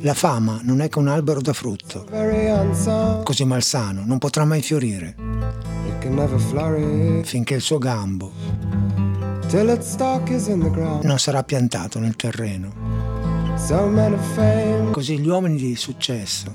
La 0.00 0.14
fama 0.14 0.60
non 0.62 0.80
è 0.80 0.88
che 0.88 0.98
un 0.98 1.08
albero 1.08 1.42
da 1.42 1.52
frutto, 1.52 2.06
così 3.22 3.44
malsano, 3.44 4.04
non 4.06 4.16
potrà 4.16 4.46
mai 4.46 4.62
fiorire. 4.62 5.14
Finché 7.22 7.54
il 7.54 7.60
suo 7.60 7.78
gambo 7.78 8.32
non 11.02 11.18
sarà 11.18 11.42
piantato 11.42 11.98
nel 11.98 12.16
terreno. 12.16 12.72
Così 14.90 15.18
gli 15.18 15.28
uomini 15.28 15.56
di 15.56 15.76
successo 15.76 16.54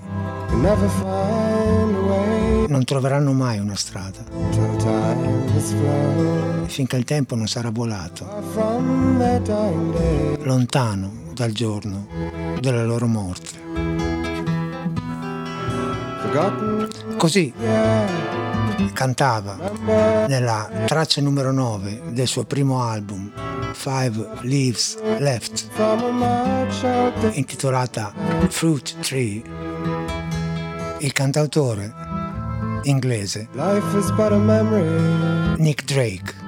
non 2.67 2.83
troveranno 2.85 3.33
mai 3.33 3.59
una 3.59 3.75
strada. 3.75 4.23
Finché 6.65 6.95
il 6.97 7.03
tempo 7.03 7.35
non 7.35 7.47
sarà 7.47 7.69
volato 7.69 8.25
lontano 10.43 11.26
dal 11.37 11.51
giorno 11.51 12.07
della 12.59 12.83
loro 12.83 13.05
morte. 13.05 13.65
Così 17.15 17.53
cantava 18.93 19.71
nella 20.27 20.67
traccia 20.87 21.21
numero 21.21 21.51
9 21.51 22.01
del 22.09 22.25
suo 22.25 22.43
primo 22.43 22.81
album 22.81 23.31
Five 23.73 24.39
Leaves 24.41 24.97
Left 25.19 25.67
intitolata 27.33 28.11
Fruit 28.49 28.99
Tree. 29.01 29.43
Il 30.99 31.13
cantautore 31.13 31.93
inglese 32.83 33.47
Nick 35.57 35.83
Drake. 35.83 36.45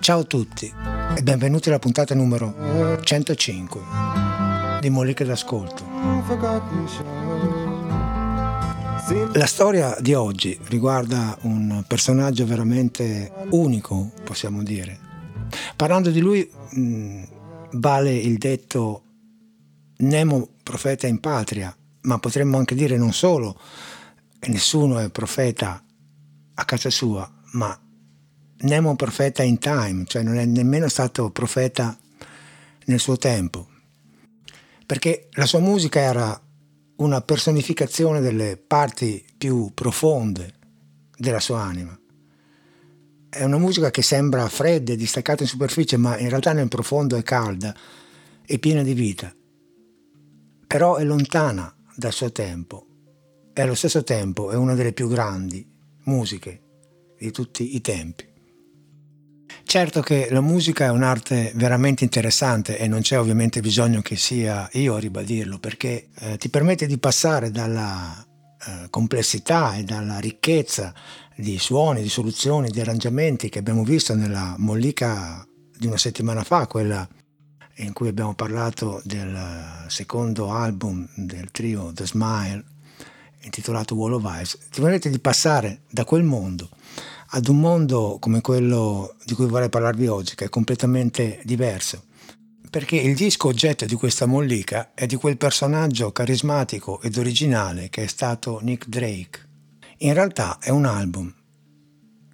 Ciao 0.00 0.20
a 0.20 0.24
tutti 0.24 0.95
e 1.16 1.22
benvenuti 1.22 1.68
alla 1.70 1.78
puntata 1.78 2.14
numero 2.14 3.00
105 3.02 3.80
di 4.80 4.90
Moliche 4.90 5.24
d'Ascolto 5.24 5.82
la 9.32 9.46
storia 9.46 9.96
di 9.98 10.12
oggi 10.12 10.58
riguarda 10.64 11.38
un 11.42 11.82
personaggio 11.86 12.44
veramente 12.44 13.32
unico, 13.50 14.10
possiamo 14.24 14.62
dire. 14.62 14.98
Parlando 15.76 16.10
di 16.10 16.20
lui 16.20 16.50
mh, 16.70 17.22
vale 17.72 18.12
il 18.12 18.36
detto 18.36 19.02
Nemo 19.98 20.48
profeta 20.62 21.06
in 21.06 21.20
patria, 21.20 21.74
ma 22.02 22.18
potremmo 22.18 22.58
anche 22.58 22.74
dire 22.74 22.98
non 22.98 23.12
solo, 23.12 23.58
nessuno 24.48 24.98
è 24.98 25.08
profeta 25.08 25.82
a 26.54 26.64
casa 26.64 26.90
sua, 26.90 27.30
ma 27.52 27.78
Nemo 28.58 28.96
profeta 28.96 29.42
in 29.42 29.58
time, 29.58 30.04
cioè 30.06 30.22
non 30.22 30.38
è 30.38 30.44
nemmeno 30.46 30.88
stato 30.88 31.30
profeta 31.30 31.96
nel 32.86 32.98
suo 32.98 33.18
tempo, 33.18 33.68
perché 34.86 35.28
la 35.32 35.44
sua 35.44 35.58
musica 35.58 36.00
era 36.00 36.40
una 36.96 37.20
personificazione 37.20 38.20
delle 38.20 38.56
parti 38.56 39.22
più 39.36 39.72
profonde 39.74 40.54
della 41.18 41.40
sua 41.40 41.60
anima. 41.60 41.98
È 43.28 43.44
una 43.44 43.58
musica 43.58 43.90
che 43.90 44.00
sembra 44.00 44.48
fredda 44.48 44.94
e 44.94 44.96
distaccata 44.96 45.42
in 45.42 45.48
superficie, 45.48 45.98
ma 45.98 46.16
in 46.16 46.30
realtà 46.30 46.54
nel 46.54 46.68
profondo 46.68 47.16
è 47.16 47.22
calda 47.22 47.76
e 48.46 48.58
piena 48.58 48.82
di 48.82 48.94
vita. 48.94 49.34
Però 50.66 50.96
è 50.96 51.04
lontana 51.04 51.74
dal 51.94 52.12
suo 52.12 52.32
tempo 52.32 52.86
e 53.52 53.60
allo 53.60 53.74
stesso 53.74 54.02
tempo 54.02 54.50
è 54.50 54.56
una 54.56 54.74
delle 54.74 54.94
più 54.94 55.08
grandi 55.08 55.68
musiche 56.04 56.62
di 57.18 57.30
tutti 57.30 57.76
i 57.76 57.80
tempi. 57.82 58.34
Certo 59.68 60.00
che 60.00 60.28
la 60.30 60.40
musica 60.40 60.84
è 60.84 60.90
un'arte 60.90 61.50
veramente 61.56 62.04
interessante 62.04 62.78
e 62.78 62.86
non 62.86 63.00
c'è 63.00 63.18
ovviamente 63.18 63.60
bisogno 63.60 64.00
che 64.00 64.14
sia 64.14 64.68
io 64.74 64.94
a 64.94 65.00
ribadirlo 65.00 65.58
perché 65.58 66.10
eh, 66.20 66.38
ti 66.38 66.48
permette 66.48 66.86
di 66.86 66.98
passare 66.98 67.50
dalla 67.50 68.24
eh, 68.64 68.88
complessità 68.90 69.74
e 69.74 69.82
dalla 69.82 70.20
ricchezza 70.20 70.94
di 71.34 71.58
suoni, 71.58 72.00
di 72.00 72.08
soluzioni, 72.08 72.70
di 72.70 72.80
arrangiamenti 72.80 73.48
che 73.48 73.58
abbiamo 73.58 73.82
visto 73.82 74.14
nella 74.14 74.54
mollica 74.56 75.44
di 75.76 75.88
una 75.88 75.98
settimana 75.98 76.44
fa, 76.44 76.68
quella 76.68 77.06
in 77.78 77.92
cui 77.92 78.06
abbiamo 78.06 78.34
parlato 78.36 79.02
del 79.04 79.36
secondo 79.88 80.52
album 80.52 81.08
del 81.16 81.50
trio 81.50 81.92
The 81.92 82.06
Smile 82.06 82.64
intitolato 83.40 83.96
Wall 83.96 84.12
of 84.12 84.40
Ice, 84.40 84.58
ti 84.70 84.80
permette 84.80 85.10
di 85.10 85.18
passare 85.18 85.80
da 85.90 86.04
quel 86.04 86.22
mondo 86.22 86.68
ad 87.30 87.48
un 87.48 87.58
mondo 87.58 88.18
come 88.20 88.40
quello 88.40 89.16
di 89.24 89.34
cui 89.34 89.46
vorrei 89.46 89.68
parlarvi 89.68 90.06
oggi, 90.06 90.34
che 90.34 90.46
è 90.46 90.48
completamente 90.48 91.40
diverso. 91.44 92.04
Perché 92.68 92.96
il 92.96 93.14
disco 93.14 93.48
oggetto 93.48 93.84
di 93.86 93.94
questa 93.94 94.26
mollica 94.26 94.92
è 94.94 95.06
di 95.06 95.16
quel 95.16 95.36
personaggio 95.36 96.12
carismatico 96.12 97.00
ed 97.00 97.16
originale 97.16 97.88
che 97.88 98.04
è 98.04 98.06
stato 98.06 98.60
Nick 98.62 98.88
Drake. 98.88 99.44
In 99.98 100.12
realtà 100.12 100.58
è 100.60 100.70
un 100.70 100.84
album 100.84 101.32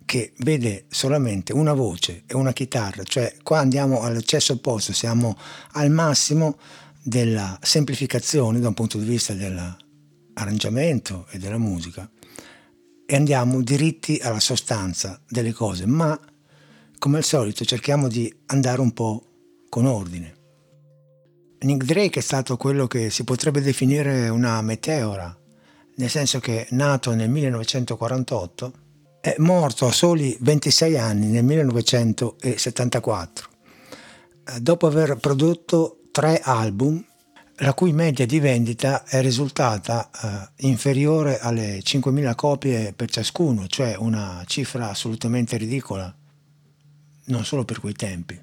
che 0.04 0.32
vede 0.38 0.86
solamente 0.88 1.53
una 1.53 1.72
voce 1.72 2.24
e 2.26 2.34
una 2.34 2.53
chitarra, 2.53 3.03
cioè 3.04 3.36
qua 3.42 3.60
andiamo 3.60 4.03
all'eccesso 4.03 4.54
opposto, 4.54 4.92
siamo 4.92 5.38
al 5.72 5.91
massimo 5.91 6.59
della 7.03 7.59
semplificazione 7.62 8.60
da 8.60 8.69
un 8.69 8.74
punto 8.74 8.98
di 8.98 9.06
vista 9.06 9.32
dell'arrangiamento 9.32 11.26
e 11.30 11.38
della 11.38 11.59
musica 11.59 12.10
e 13.07 13.17
andiamo 13.17 13.63
diritti 13.63 14.19
alla 14.23 14.41
sostanza 14.41 15.21
delle 15.29 15.53
cose, 15.53 15.87
ma 15.87 16.19
come 16.99 17.19
al 17.19 17.25
solito 17.25 17.65
cerchiamo 17.65 18.09
di 18.09 18.33
andare 18.47 18.81
un 18.81 18.93
po' 18.93 19.25
con 19.69 19.87
ordine. 19.87 20.41
Nick 21.61 21.85
Drake 21.85 22.19
è 22.21 22.23
stato 22.23 22.57
quello 22.57 22.87
che 22.87 23.11
si 23.11 23.25
potrebbe 23.25 23.61
definire 23.61 24.29
una 24.29 24.61
meteora, 24.63 25.37
nel 25.97 26.11
senso 26.11 26.39
che 26.41 26.67
nato 26.71 27.15
nel 27.15 27.29
1948 27.29 28.73
è 29.21 29.34
morto 29.39 29.87
a 29.87 29.93
soli 29.93 30.37
26 30.41 30.99
anni 30.99 31.27
nel 31.29 31.45
1974, 31.45 33.49
dopo 34.61 34.87
aver 34.87 35.17
prodotto 35.17 35.99
tre 36.11 36.41
album 36.43 37.05
la 37.62 37.75
cui 37.75 37.93
media 37.93 38.27
di 38.27 38.41
vendita 38.41 39.05
è 39.05 39.21
risultata 39.21 40.11
eh, 40.11 40.67
inferiore 40.67 41.39
alle 41.39 41.78
5.000 41.78 42.34
copie 42.34 42.93
per 42.93 43.09
ciascuno, 43.09 43.69
cioè 43.69 43.95
una 43.97 44.43
cifra 44.47 44.91
assolutamente 44.91 45.56
ridicola, 45.56 46.12
non 47.27 47.45
solo 47.45 47.65
per 47.65 47.78
quei 47.78 47.93
tempi. 47.93 48.41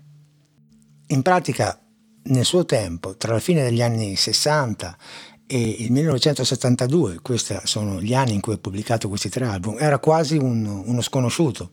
In 1.07 1.21
pratica, 1.21 1.77
nel 2.23 2.45
suo 2.45 2.63
tempo, 2.65 3.17
tra 3.17 3.33
la 3.33 3.39
fine 3.39 3.63
degli 3.63 3.81
anni 3.81 4.15
60 4.15 4.97
e 5.47 5.59
il 5.59 5.91
1972, 5.91 7.19
questi 7.21 7.57
sono 7.63 8.01
gli 8.01 8.13
anni 8.13 8.35
in 8.35 8.41
cui 8.41 8.53
ha 8.53 8.57
pubblicato 8.57 9.09
questi 9.09 9.27
tre 9.27 9.45
album, 9.45 9.75
era 9.79 9.99
quasi 9.99 10.37
un, 10.37 10.65
uno 10.65 11.01
sconosciuto. 11.01 11.71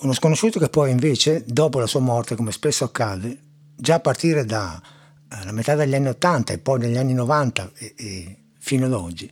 Uno 0.00 0.12
sconosciuto 0.12 0.58
che 0.58 0.68
poi 0.68 0.90
invece, 0.90 1.44
dopo 1.46 1.78
la 1.78 1.86
sua 1.86 2.00
morte, 2.00 2.34
come 2.34 2.52
spesso 2.52 2.84
accade, 2.84 3.38
già 3.74 3.94
a 3.94 4.00
partire 4.00 4.44
da 4.44 4.82
alla 5.28 5.52
metà 5.52 5.74
degli 5.74 5.94
anni 5.94 6.08
80 6.08 6.52
e 6.52 6.58
poi 6.58 6.78
negli 6.78 6.96
anni 6.96 7.14
90 7.14 7.72
e, 7.74 7.94
e 7.96 8.36
fino 8.58 8.86
ad 8.86 8.92
oggi, 8.92 9.30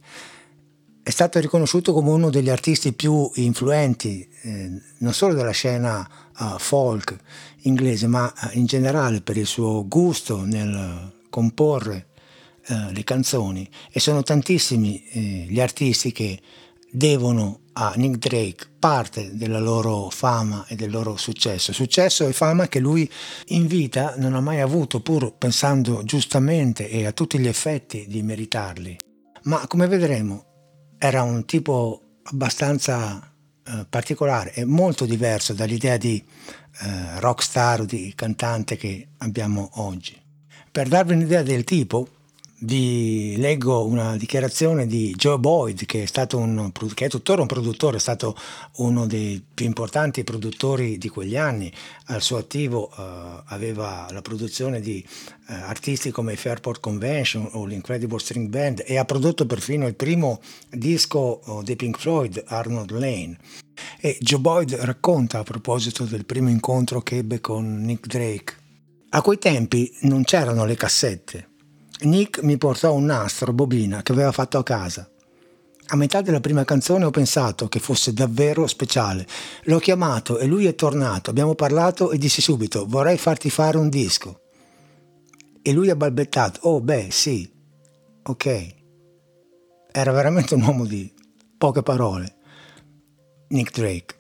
è 1.02 1.11
stato 1.11 1.38
riconosciuto 1.38 1.93
come 1.93 2.11
uno 2.11 2.31
degli 2.31 2.49
artisti 2.49 2.94
più 2.94 3.31
influenti 3.35 4.26
eh, 4.43 4.70
non 4.99 5.12
solo 5.12 5.35
della 5.35 5.50
scena 5.50 6.08
uh, 6.38 6.58
folk 6.58 7.14
inglese, 7.62 8.06
ma 8.06 8.25
uh, 8.25 8.56
in 8.56 8.64
generale 8.64 9.20
per 9.20 9.37
il 9.37 9.44
suo 9.44 9.87
gusto 9.87 10.44
nel 10.44 11.12
comporre 11.29 12.06
uh, 12.69 12.90
le 12.90 13.05
canzoni. 13.05 13.69
E 13.93 14.00
sono 14.00 14.23
tantissimi 14.23 15.05
eh, 15.08 15.20
gli 15.49 15.61
artisti 15.61 16.11
che 16.11 16.40
devono 16.90 17.61
a 17.75 17.93
Nick 17.97 18.19
Drake 18.19 18.67
parte 18.79 19.37
della 19.37 19.59
loro 19.59 20.09
fama 20.11 20.65
e 20.69 20.76
del 20.76 20.91
loro 20.91 21.17
successo. 21.17 21.73
Successo 21.73 22.26
e 22.26 22.32
fama 22.32 22.69
che 22.69 22.79
lui 22.79 23.11
in 23.47 23.67
vita 23.67 24.15
non 24.17 24.35
ha 24.35 24.41
mai 24.41 24.61
avuto, 24.61 25.00
pur 25.00 25.35
pensando 25.37 26.03
giustamente 26.05 26.88
e 26.88 27.06
a 27.06 27.12
tutti 27.12 27.38
gli 27.38 27.49
effetti 27.49 28.06
di 28.09 28.23
meritarli. 28.23 28.99
Ma 29.44 29.67
come 29.67 29.87
vedremo 29.87 30.44
era 30.99 31.23
un 31.23 31.44
tipo 31.44 32.00
abbastanza 32.25 33.32
eh, 33.67 33.87
particolare 33.88 34.53
e 34.55 34.65
molto 34.65 35.05
diverso 35.05 35.53
dall'idea 35.53 35.97
di 35.97 36.23
eh, 36.82 37.21
rockstar 37.21 37.81
o 37.81 37.85
di 37.85 38.12
cantante 38.15 38.76
che 38.76 39.09
abbiamo 39.19 39.69
oggi. 39.75 40.21
Per 40.71 40.88
darvi 40.88 41.15
un'idea 41.15 41.43
del 41.43 41.65
tipo, 41.65 42.09
vi 42.60 43.36
leggo 43.36 43.84
una 43.84 44.16
dichiarazione 44.16 44.86
di 44.86 45.14
Joe 45.16 45.38
Boyd, 45.38 45.84
che 45.86 46.04
è, 46.04 46.06
stato 46.06 46.38
un, 46.38 46.70
che 46.94 47.06
è 47.06 47.08
tuttora 47.08 47.42
un 47.42 47.46
produttore, 47.46 47.96
è 47.96 48.00
stato 48.00 48.36
uno 48.76 49.06
dei 49.06 49.44
più 49.54 49.66
importanti 49.66 50.24
produttori 50.24 50.96
di 50.98 51.08
quegli 51.08 51.36
anni. 51.36 51.72
Al 52.06 52.22
suo 52.22 52.38
attivo 52.38 52.90
uh, 52.94 53.42
aveva 53.46 54.06
la 54.10 54.22
produzione 54.22 54.80
di 54.80 55.04
uh, 55.06 55.52
artisti 55.52 56.10
come 56.10 56.36
Fairport 56.36 56.80
Convention 56.80 57.48
o 57.52 57.64
l'Incredible 57.64 58.18
String 58.18 58.48
Band 58.48 58.82
e 58.86 58.96
ha 58.96 59.04
prodotto 59.04 59.46
perfino 59.46 59.86
il 59.86 59.94
primo 59.94 60.40
disco 60.70 61.40
uh, 61.44 61.62
dei 61.62 61.76
Pink 61.76 61.98
Floyd, 61.98 62.42
Arnold 62.46 62.92
Lane. 62.92 63.38
E 64.00 64.16
Joe 64.20 64.40
Boyd 64.40 64.74
racconta 64.74 65.40
a 65.40 65.42
proposito 65.42 66.04
del 66.04 66.24
primo 66.24 66.48
incontro 66.48 67.02
che 67.02 67.16
ebbe 67.16 67.40
con 67.40 67.82
Nick 67.82 68.06
Drake 68.06 68.54
A 69.10 69.22
quei 69.22 69.38
tempi 69.38 69.92
non 70.02 70.24
c'erano 70.24 70.64
le 70.64 70.74
cassette. 70.74 71.53
Nick 72.00 72.43
mi 72.43 72.58
portò 72.58 72.93
un 72.93 73.05
nastro, 73.05 73.52
bobina, 73.52 74.02
che 74.02 74.12
aveva 74.12 74.32
fatto 74.32 74.58
a 74.58 74.62
casa. 74.62 75.08
A 75.88 75.96
metà 75.96 76.23
della 76.23 76.41
prima 76.41 76.64
canzone 76.64 77.05
ho 77.05 77.11
pensato 77.11 77.69
che 77.69 77.79
fosse 77.79 78.12
davvero 78.12 78.67
speciale. 78.67 79.26
L'ho 79.64 79.79
chiamato 79.79 80.38
e 80.38 80.46
lui 80.46 80.67
è 80.67 80.75
tornato. 80.75 81.31
Abbiamo 81.31 81.55
parlato 81.55 82.11
e 82.11 82.19
disse 82.19 82.41
subito: 82.41 82.87
Vorrei 82.87 83.19
farti 83.19 83.50
fare 83.50 83.76
un 83.76 83.88
disco. 83.88 84.41
E 85.62 85.73
lui 85.73 85.91
ha 85.91 85.96
balbettato: 85.96 86.61
Oh, 86.62 86.81
beh, 86.81 87.08
sì, 87.11 87.50
ok. 88.23 88.75
Era 89.93 90.12
veramente 90.12 90.55
un 90.55 90.62
uomo 90.62 90.87
di 90.87 91.12
poche 91.56 91.82
parole. 91.82 92.37
Nick 93.49 93.73
Drake. 93.73 94.14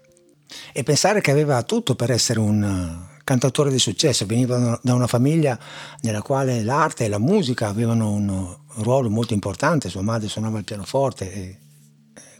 E 0.72 0.82
pensare 0.82 1.20
che 1.20 1.30
aveva 1.30 1.62
tutto 1.62 1.96
per 1.96 2.10
essere 2.10 2.38
un 2.38 3.12
cantautore 3.24 3.70
di 3.70 3.78
successo, 3.78 4.26
veniva 4.26 4.78
da 4.82 4.94
una 4.94 5.06
famiglia 5.06 5.58
nella 6.02 6.22
quale 6.22 6.62
l'arte 6.62 7.06
e 7.06 7.08
la 7.08 7.18
musica 7.18 7.68
avevano 7.68 8.12
un 8.12 8.56
ruolo 8.76 9.08
molto 9.10 9.32
importante, 9.32 9.88
sua 9.88 10.02
madre 10.02 10.28
suonava 10.28 10.58
il 10.58 10.64
pianoforte 10.64 11.32
e 11.32 11.40
eh, 11.40 11.58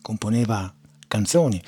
componeva 0.03 0.73
canzoni. 1.09 1.61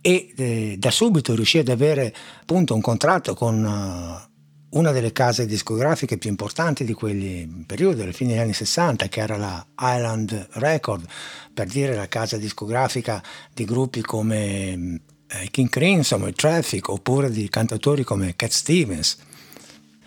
E 0.00 0.32
eh, 0.36 0.76
da 0.78 0.90
subito 0.90 1.34
riuscì 1.34 1.58
ad 1.58 1.68
avere 1.68 2.14
appunto 2.40 2.74
un 2.74 2.80
contratto 2.80 3.34
con 3.34 3.64
uh, 3.64 4.78
una 4.78 4.92
delle 4.92 5.12
case 5.12 5.46
discografiche 5.46 6.18
più 6.18 6.30
importanti 6.30 6.84
di 6.84 6.92
quel 6.92 7.64
periodo, 7.66 8.02
alla 8.02 8.12
fine 8.12 8.30
degli 8.30 8.40
anni 8.40 8.52
60, 8.52 9.08
che 9.08 9.20
era 9.20 9.36
la 9.36 9.66
Island 9.80 10.48
Record, 10.52 11.06
per 11.52 11.66
dire 11.66 11.94
la 11.94 12.08
casa 12.08 12.36
discografica 12.36 13.22
di 13.52 13.64
gruppi 13.64 14.00
come 14.02 15.00
eh, 15.28 15.48
King 15.50 15.68
Crimson, 15.68 16.26
il 16.26 16.34
Traffic, 16.34 16.88
oppure 16.88 17.30
di 17.30 17.48
cantatori 17.48 18.04
come 18.04 18.34
Cat 18.36 18.50
Stevens. 18.50 19.16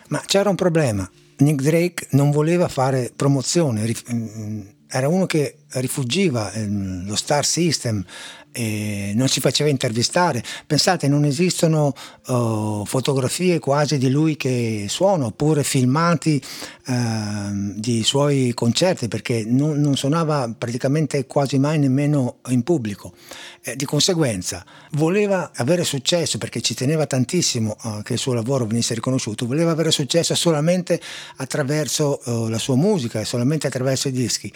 Ma 0.08 0.20
c'era 0.26 0.50
un 0.50 0.56
problema, 0.56 1.08
Nick 1.38 1.62
Drake 1.62 2.08
non 2.10 2.30
voleva 2.30 2.68
fare 2.68 3.12
promozione, 3.14 3.94
mm, 4.12 4.60
era 4.88 5.08
uno 5.08 5.26
che 5.26 5.58
rifugiva 5.68 6.52
ehm, 6.52 7.06
lo 7.06 7.14
star 7.14 7.44
system, 7.44 8.04
e 8.52 9.12
non 9.14 9.28
si 9.28 9.40
faceva 9.40 9.70
intervistare. 9.70 10.42
Pensate, 10.66 11.08
non 11.08 11.24
esistono 11.24 11.92
uh, 12.26 12.84
fotografie 12.84 13.58
quasi 13.58 13.98
di 13.98 14.10
lui 14.10 14.36
che 14.36 14.86
suona 14.88 15.26
oppure 15.26 15.64
filmati 15.64 16.42
uh, 16.86 17.72
di 17.74 18.02
suoi 18.02 18.52
concerti 18.54 19.08
perché 19.08 19.44
non, 19.46 19.80
non, 19.80 19.96
suonava 19.96 20.52
praticamente 20.56 21.26
quasi 21.26 21.58
mai 21.58 21.78
nemmeno 21.78 22.38
in 22.48 22.62
pubblico. 22.62 23.14
Eh, 23.62 23.76
di 23.76 23.84
conseguenza 23.84 24.64
voleva 24.92 25.50
avere 25.54 25.84
successo 25.84 26.38
perché 26.38 26.60
ci 26.62 26.74
teneva 26.74 27.06
tantissimo 27.06 27.76
uh, 27.82 28.02
che 28.02 28.14
il 28.14 28.18
suo 28.18 28.32
lavoro 28.32 28.66
venisse 28.66 28.94
riconosciuto, 28.94 29.46
voleva 29.46 29.70
avere 29.70 29.90
successo 29.90 30.34
solamente 30.34 31.00
attraverso 31.36 32.20
la 32.24 32.58
sua 32.58 32.76
musica 32.76 33.24
solamente 33.24 33.66
attraverso 33.66 34.08
i 34.08 34.12
dischi 34.12 34.52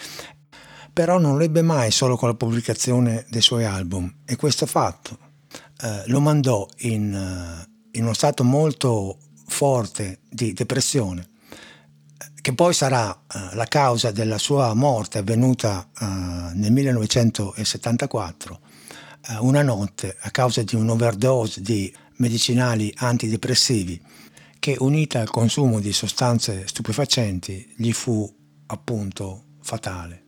però 0.94 1.18
non 1.18 1.36
l'ebbe 1.36 1.60
mai 1.60 1.90
solo 1.90 2.16
con 2.16 2.28
la 2.28 2.36
pubblicazione 2.36 3.26
dei 3.28 3.42
suoi 3.42 3.64
album 3.64 4.20
e 4.24 4.36
questo 4.36 4.64
fatto 4.64 5.18
eh, 5.82 6.04
lo 6.06 6.20
mandò 6.20 6.66
in, 6.78 7.12
uh, 7.12 7.68
in, 7.90 8.04
uno 8.04 8.12
stato 8.12 8.44
molto 8.44 9.18
forte 9.48 10.20
di 10.30 10.52
depressione 10.52 11.30
che 12.40 12.54
poi 12.54 12.72
sarà 12.72 13.10
uh, 13.10 13.56
la 13.56 13.64
causa 13.64 14.12
della 14.12 14.38
sua 14.38 14.72
morte 14.74 15.18
avvenuta 15.18 15.90
uh, 15.98 16.04
nel 16.54 16.70
1974 16.70 18.60
una 19.40 19.62
notte 19.62 20.16
a 20.20 20.30
causa 20.30 20.62
di 20.62 20.76
un'overdose 20.76 21.62
di 21.62 21.90
medicinali 22.16 22.92
antidepressivi 22.94 23.98
che 24.58 24.76
unita 24.78 25.20
al 25.20 25.30
consumo 25.30 25.80
di 25.80 25.94
sostanze 25.94 26.66
stupefacenti 26.66 27.72
gli 27.76 27.92
fu 27.92 28.30
appunto 28.66 29.44
fatale. 29.62 30.23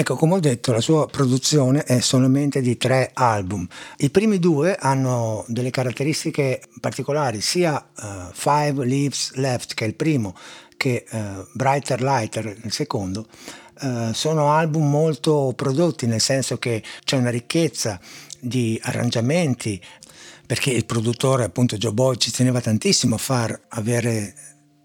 Ecco, 0.00 0.16
come 0.16 0.36
ho 0.36 0.40
detto, 0.40 0.72
la 0.72 0.80
sua 0.80 1.06
produzione 1.06 1.82
è 1.82 2.00
solamente 2.00 2.62
di 2.62 2.78
tre 2.78 3.10
album. 3.12 3.68
I 3.98 4.08
primi 4.08 4.38
due 4.38 4.74
hanno 4.74 5.44
delle 5.46 5.68
caratteristiche 5.68 6.62
particolari, 6.80 7.42
sia 7.42 7.86
uh, 7.98 8.32
Five 8.32 8.86
Leaves 8.86 9.34
Left, 9.34 9.74
che 9.74 9.84
è 9.84 9.86
il 9.86 9.94
primo, 9.94 10.34
che 10.78 11.04
uh, 11.10 11.46
Brighter 11.52 12.00
Lighter, 12.00 12.46
il 12.46 12.72
secondo. 12.72 13.26
Uh, 13.82 14.14
sono 14.14 14.50
album 14.50 14.88
molto 14.88 15.52
prodotti, 15.54 16.06
nel 16.06 16.22
senso 16.22 16.56
che 16.56 16.82
c'è 17.04 17.18
una 17.18 17.28
ricchezza 17.28 18.00
di 18.40 18.80
arrangiamenti, 18.82 19.78
perché 20.46 20.70
il 20.70 20.86
produttore, 20.86 21.44
appunto 21.44 21.76
Joe 21.76 21.92
Boy, 21.92 22.16
ci 22.16 22.30
teneva 22.30 22.62
tantissimo 22.62 23.16
a 23.16 23.18
far 23.18 23.60
avere 23.68 24.34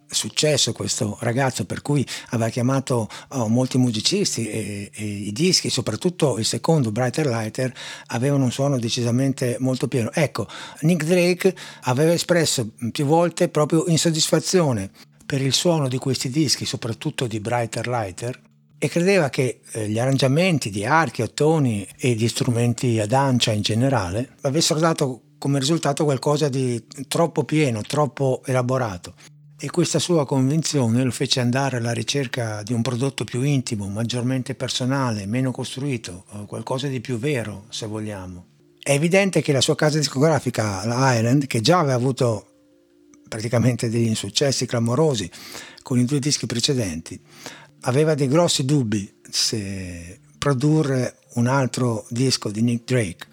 successo 0.08 0.72
questo 0.72 1.18
ragazzo 1.22 1.66
per 1.66 1.82
cui 1.82 2.06
aveva 2.30 2.50
chiamato 2.50 3.08
oh, 3.30 3.48
molti 3.48 3.78
musicisti 3.78 4.48
e, 4.48 4.92
e, 4.94 5.04
i 5.04 5.32
dischi, 5.32 5.70
soprattutto 5.70 6.38
il 6.38 6.46
secondo 6.46 6.92
Brighter 6.92 7.26
Lighter, 7.26 7.74
avevano 8.08 8.46
un 8.46 8.52
suono 8.52 8.78
decisamente 8.78 9.58
molto 9.60 9.88
pieno. 9.88 10.12
Ecco, 10.14 10.48
Nick 10.82 11.06
Drake 11.06 11.56
aveva 11.84 12.14
espresso 12.14 12.72
più 12.92 13.06
volte 13.06 13.50
proprio 13.50 13.86
insoddisfazione 13.88 14.90
per 15.26 15.42
il 15.42 15.54
suono 15.54 15.88
di 15.88 15.98
questi 15.98 16.30
dischi, 16.30 16.66
soprattutto 16.66 17.28
di 17.28 17.40
Brighter 17.40 17.88
Lighter, 17.88 18.40
e 18.78 18.88
credeva 18.90 19.30
che 19.30 19.62
eh, 19.72 19.90
gli 19.90 19.98
arrangiamenti 19.98 20.70
di 20.70 20.86
archi, 20.86 21.22
ottoni 21.22 21.88
e 21.98 22.14
di 22.14 22.28
strumenti 22.28 23.00
ad 23.00 23.14
ancia 23.14 23.52
in 23.52 23.62
generale 23.62 24.36
avessero 24.42 24.80
dato 24.80 25.22
come 25.38 25.60
risultato 25.60 26.04
qualcosa 26.04 26.50
di 26.50 26.84
troppo 27.08 27.44
pieno, 27.44 27.82
troppo 27.82 28.42
elaborato 28.46 29.14
e 29.66 29.72
questa 29.72 29.98
sua 29.98 30.28
convinzione 30.28 31.04
lo 31.04 31.10
fece 31.10 31.40
andare 31.40 31.78
alla 31.78 31.92
ricerca 31.92 32.62
di 32.62 32.72
un 32.72 32.84
prodotto 32.84 33.24
più 33.24 33.42
intimo, 33.42 33.88
maggiormente 33.88 34.54
personale, 34.54 35.26
meno 35.26 35.50
costruito, 35.50 36.26
qualcosa 36.46 36.88
di 36.88 37.02
più 37.02 37.18
vero, 37.18 37.66
se 37.70 37.88
vogliamo. 37.88 38.46
È 38.80 38.92
evidente 38.92 39.42
che 39.42 39.52
la 39.52 39.62
sua 39.62 39.74
casa 39.74 39.98
discografica, 39.98 40.86
la 40.86 41.16
Island, 41.16 41.48
che 41.48 41.62
già 41.62 41.80
aveva 41.80 41.96
avuto 41.96 42.46
praticamente 43.28 43.90
degli 43.90 44.06
insuccessi 44.06 44.68
clamorosi 44.68 45.28
con 45.82 45.98
i 45.98 46.06
due 46.06 46.20
dischi 46.20 46.46
precedenti, 46.46 47.20
aveva 47.82 48.14
dei 48.14 48.28
grossi 48.28 48.66
dubbi 48.66 49.12
se 49.28 50.20
produrre 50.38 51.22
un 51.34 51.48
altro 51.48 52.06
disco 52.10 52.52
di 52.52 52.62
Nick 52.62 52.84
Drake 52.84 53.26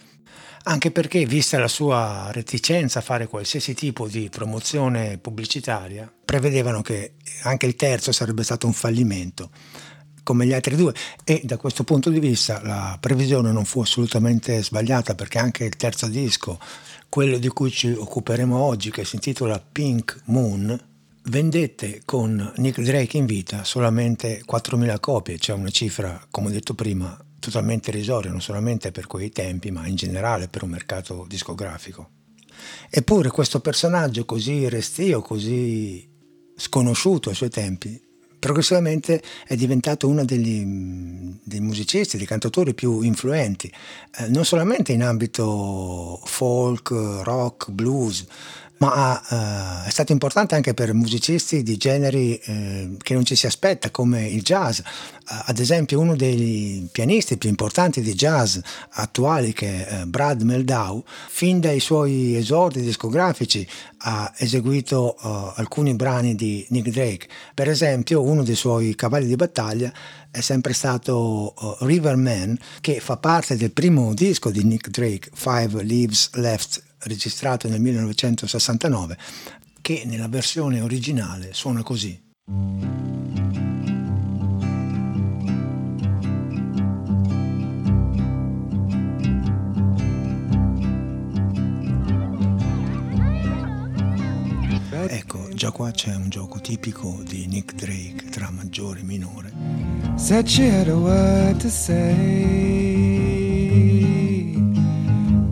anche 0.64 0.90
perché, 0.90 1.24
vista 1.26 1.58
la 1.58 1.68
sua 1.68 2.30
reticenza 2.32 3.00
a 3.00 3.02
fare 3.02 3.26
qualsiasi 3.26 3.74
tipo 3.74 4.06
di 4.06 4.28
promozione 4.30 5.18
pubblicitaria, 5.18 6.12
prevedevano 6.24 6.82
che 6.82 7.14
anche 7.42 7.66
il 7.66 7.76
terzo 7.76 8.12
sarebbe 8.12 8.42
stato 8.42 8.66
un 8.66 8.72
fallimento 8.72 9.50
come 10.22 10.46
gli 10.46 10.52
altri 10.52 10.76
due. 10.76 10.94
E 11.24 11.40
da 11.44 11.56
questo 11.56 11.84
punto 11.84 12.10
di 12.10 12.20
vista 12.20 12.60
la 12.62 12.96
previsione 13.00 13.52
non 13.52 13.64
fu 13.64 13.80
assolutamente 13.80 14.62
sbagliata 14.62 15.14
perché 15.14 15.38
anche 15.38 15.64
il 15.64 15.76
terzo 15.76 16.06
disco, 16.06 16.58
quello 17.08 17.38
di 17.38 17.48
cui 17.48 17.70
ci 17.70 17.90
occuperemo 17.90 18.56
oggi 18.56 18.90
che 18.90 19.04
si 19.04 19.16
intitola 19.16 19.60
Pink 19.60 20.22
Moon, 20.26 20.78
vendette 21.24 22.02
con 22.04 22.52
Nick 22.56 22.80
Drake 22.80 23.16
in 23.16 23.26
vita 23.26 23.64
solamente 23.64 24.42
4.000 24.48 25.00
copie, 25.00 25.38
cioè 25.38 25.56
una 25.56 25.70
cifra, 25.70 26.24
come 26.30 26.48
ho 26.48 26.50
detto 26.50 26.74
prima, 26.74 27.16
totalmente 27.42 27.90
irrisorio, 27.90 28.30
non 28.30 28.40
solamente 28.40 28.92
per 28.92 29.08
quei 29.08 29.30
tempi, 29.30 29.72
ma 29.72 29.84
in 29.88 29.96
generale 29.96 30.46
per 30.46 30.62
un 30.62 30.70
mercato 30.70 31.26
discografico. 31.28 32.10
Eppure 32.88 33.30
questo 33.30 33.58
personaggio 33.58 34.24
così 34.24 34.68
restio, 34.68 35.20
così 35.22 36.08
sconosciuto 36.54 37.30
ai 37.30 37.34
suoi 37.34 37.50
tempi, 37.50 38.00
progressivamente 38.38 39.20
è 39.44 39.56
diventato 39.56 40.06
uno 40.06 40.24
degli, 40.24 40.64
dei 41.42 41.60
musicisti, 41.60 42.16
dei 42.16 42.26
cantatori 42.26 42.74
più 42.74 43.00
influenti, 43.00 43.72
eh, 44.18 44.28
non 44.28 44.44
solamente 44.44 44.92
in 44.92 45.02
ambito 45.02 46.20
folk, 46.24 46.90
rock, 47.22 47.70
blues, 47.70 48.24
ma 48.82 49.82
uh, 49.84 49.86
è 49.86 49.90
stato 49.90 50.10
importante 50.10 50.56
anche 50.56 50.74
per 50.74 50.92
musicisti 50.92 51.62
di 51.62 51.76
generi 51.76 52.36
eh, 52.36 52.96
che 53.00 53.14
non 53.14 53.24
ci 53.24 53.36
si 53.36 53.46
aspetta, 53.46 53.92
come 53.92 54.26
il 54.26 54.42
jazz. 54.42 54.80
Uh, 54.80 54.82
ad 55.44 55.60
esempio, 55.60 56.00
uno 56.00 56.16
dei 56.16 56.88
pianisti 56.90 57.36
più 57.36 57.48
importanti 57.48 58.00
di 58.00 58.12
jazz 58.14 58.58
attuali, 58.94 59.52
che 59.52 59.86
è 59.86 60.02
uh, 60.02 60.06
Brad 60.06 60.42
Meldau, 60.42 61.04
fin 61.28 61.60
dai 61.60 61.78
suoi 61.78 62.34
esordi 62.34 62.80
discografici 62.80 63.64
ha 64.04 64.32
eseguito 64.36 65.14
alcuni 65.54 65.94
brani 65.94 66.34
di 66.34 66.66
Nick 66.70 66.90
Drake. 66.90 67.28
Per 67.54 67.68
esempio, 67.68 68.20
uno 68.22 68.42
dei 68.42 68.56
suoi 68.56 68.96
cavalli 68.96 69.26
di 69.26 69.36
battaglia 69.36 69.92
è 70.28 70.40
sempre 70.40 70.72
stato 70.72 71.54
Riverman, 71.82 72.58
che 72.80 72.98
fa 72.98 73.16
parte 73.18 73.56
del 73.56 73.70
primo 73.70 74.12
disco 74.12 74.50
di 74.50 74.64
Nick 74.64 74.88
Drake, 74.88 75.30
Five 75.32 75.84
Leaves 75.84 76.30
Left 76.32 76.82
registrato 77.04 77.68
nel 77.68 77.80
1969, 77.80 79.16
che 79.80 80.02
nella 80.06 80.28
versione 80.28 80.80
originale 80.80 81.52
suona 81.52 81.82
così. 81.82 82.20
Ecco, 95.08 95.48
già 95.52 95.70
qua 95.70 95.90
c'è 95.90 96.14
un 96.14 96.28
gioco 96.28 96.60
tipico 96.60 97.20
di 97.24 97.46
Nick 97.46 97.74
Drake 97.74 98.30
tra 98.30 98.50
maggiore 98.50 99.00
e 99.00 99.02
minore. 99.02 99.52
Said 100.16 100.46
she 100.46 100.68
had 100.68 100.88
a 100.88 100.96
word 100.96 101.58
to 101.58 101.68
say 101.68 102.91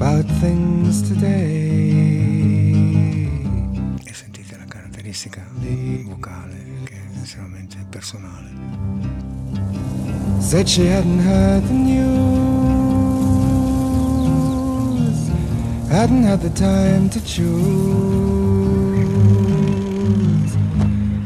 about 0.00 0.24
things 0.40 1.02
today. 1.02 1.58
E 4.02 4.14
sentite 4.14 4.56
la 4.56 4.64
caratteristica 4.64 5.46
di 5.58 6.06
vocale 6.08 6.56
che 6.84 6.94
è 6.94 7.18
estremamente 7.22 7.76
personale. 7.90 8.48
Said 10.38 10.66
she 10.66 10.86
hadn't 10.86 11.20
heard 11.20 11.62
the 11.66 11.74
news, 11.74 12.00
hadn't 15.90 16.24
had 16.24 16.40
the 16.40 16.50
time 16.54 17.10
to 17.10 17.20
choose. 17.20 17.50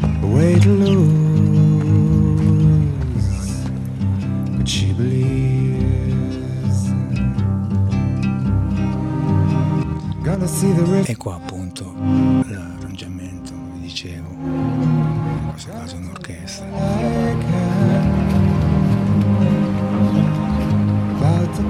A 0.02 0.26
way 0.26 0.58
to 0.58 0.68
lose, 0.68 1.23
E 11.10 11.16
qua 11.16 11.36
appunto 11.36 11.92
l'arrangiamento, 11.94 13.52
vi 13.74 13.80
dicevo, 13.80 14.28
in 14.30 15.48
questo 15.50 15.70
caso 15.70 15.96
un'orchestra. 15.96 16.66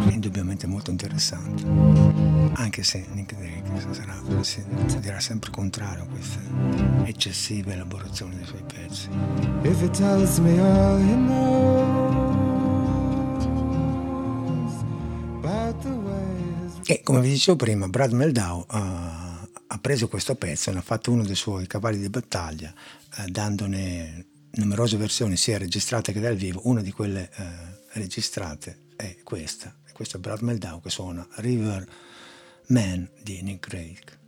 Indubbiamente 0.09 0.67
molto 0.67 0.91
interessante, 0.91 1.65
anche 2.55 2.83
se 2.83 3.05
Nick 3.13 3.37
Drake 3.37 3.63
sarà, 3.93 4.15
si, 4.41 4.63
si 4.87 4.99
dirà 5.01 5.21
sempre 5.21 5.51
contrario 5.51 6.05
a 6.05 6.07
queste 6.07 6.39
eccessive 7.05 7.75
elaborazioni 7.75 8.35
dei 8.37 8.45
suoi 8.47 8.63
pezzi. 8.67 9.09
E 16.87 17.01
come 17.03 17.21
vi 17.21 17.31
dicevo 17.31 17.57
prima, 17.57 17.89
Brad 17.89 18.13
Meldau 18.13 18.59
uh, 18.59 18.67
ha 18.69 19.79
preso 19.81 20.07
questo 20.09 20.35
pezzo 20.35 20.69
e 20.69 20.75
ne 20.75 20.81
ha 20.81 20.83
fatto 20.83 21.11
uno 21.11 21.25
dei 21.25 21.35
suoi 21.35 21.67
cavalli 21.67 21.99
di 21.99 22.11
battaglia, 22.11 22.75
uh, 23.19 23.25
dandone 23.31 24.27
numerose 24.57 24.99
versioni 24.99 25.37
sia 25.37 25.57
registrate 25.57 26.13
che 26.13 26.21
dal 26.21 26.37
vivo. 26.37 26.61
Una 26.65 26.83
di 26.83 26.93
quelle 26.93 27.31
uh, 27.37 27.43
registrate 27.93 28.89
è 28.97 29.17
questa. 29.23 29.75
Questo 29.93 30.19
è 30.19 30.21
Brad 30.21 30.43
Meldau 30.43 30.83
che 30.83 30.91
suona 30.91 31.27
River 31.37 31.87
Man 32.67 33.09
di 33.23 33.41
Nick 33.43 33.69
Drake. 33.69 34.23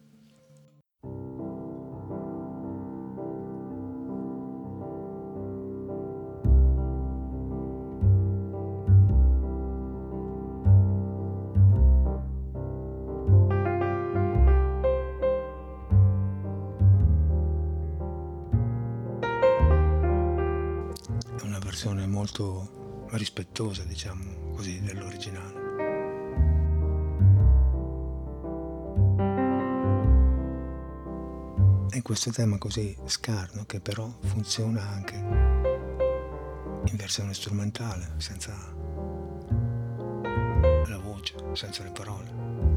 Molto 22.37 23.07
rispettosa, 23.13 23.83
diciamo 23.85 24.53
così, 24.55 24.81
dell'originale. 24.83 25.65
E 31.91 32.03
questo 32.03 32.31
tema 32.31 32.59
così 32.59 32.95
scarno 33.07 33.65
che 33.65 33.81
però 33.81 34.07
funziona 34.21 34.83
anche 34.83 35.15
in 35.15 36.97
versione 36.97 37.33
strumentale, 37.33 38.15
senza 38.19 38.53
la 40.89 40.99
voce, 40.99 41.35
senza 41.55 41.83
le 41.83 41.91
parole. 41.91 42.76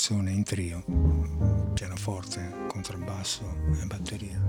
Versione 0.00 0.30
in 0.30 0.44
trio, 0.44 0.82
pianoforte, 1.74 2.64
contrabbasso 2.68 3.42
e 3.82 3.84
batteria. 3.84 4.40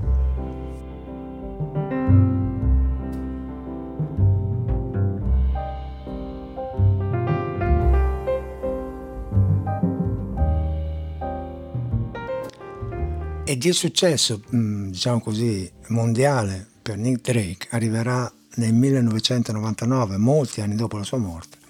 Ed 13.43 13.65
il 13.65 13.73
successo, 13.73 14.41
diciamo 14.49 15.19
così, 15.19 15.69
mondiale 15.87 16.65
per 16.81 16.95
Nick 16.95 17.29
Drake 17.29 17.67
arriverà 17.71 18.31
nel 18.55 18.73
1999, 18.73 20.15
molti 20.15 20.61
anni 20.61 20.75
dopo 20.75 20.95
la 20.95 21.03
sua 21.03 21.17
morte 21.17 21.60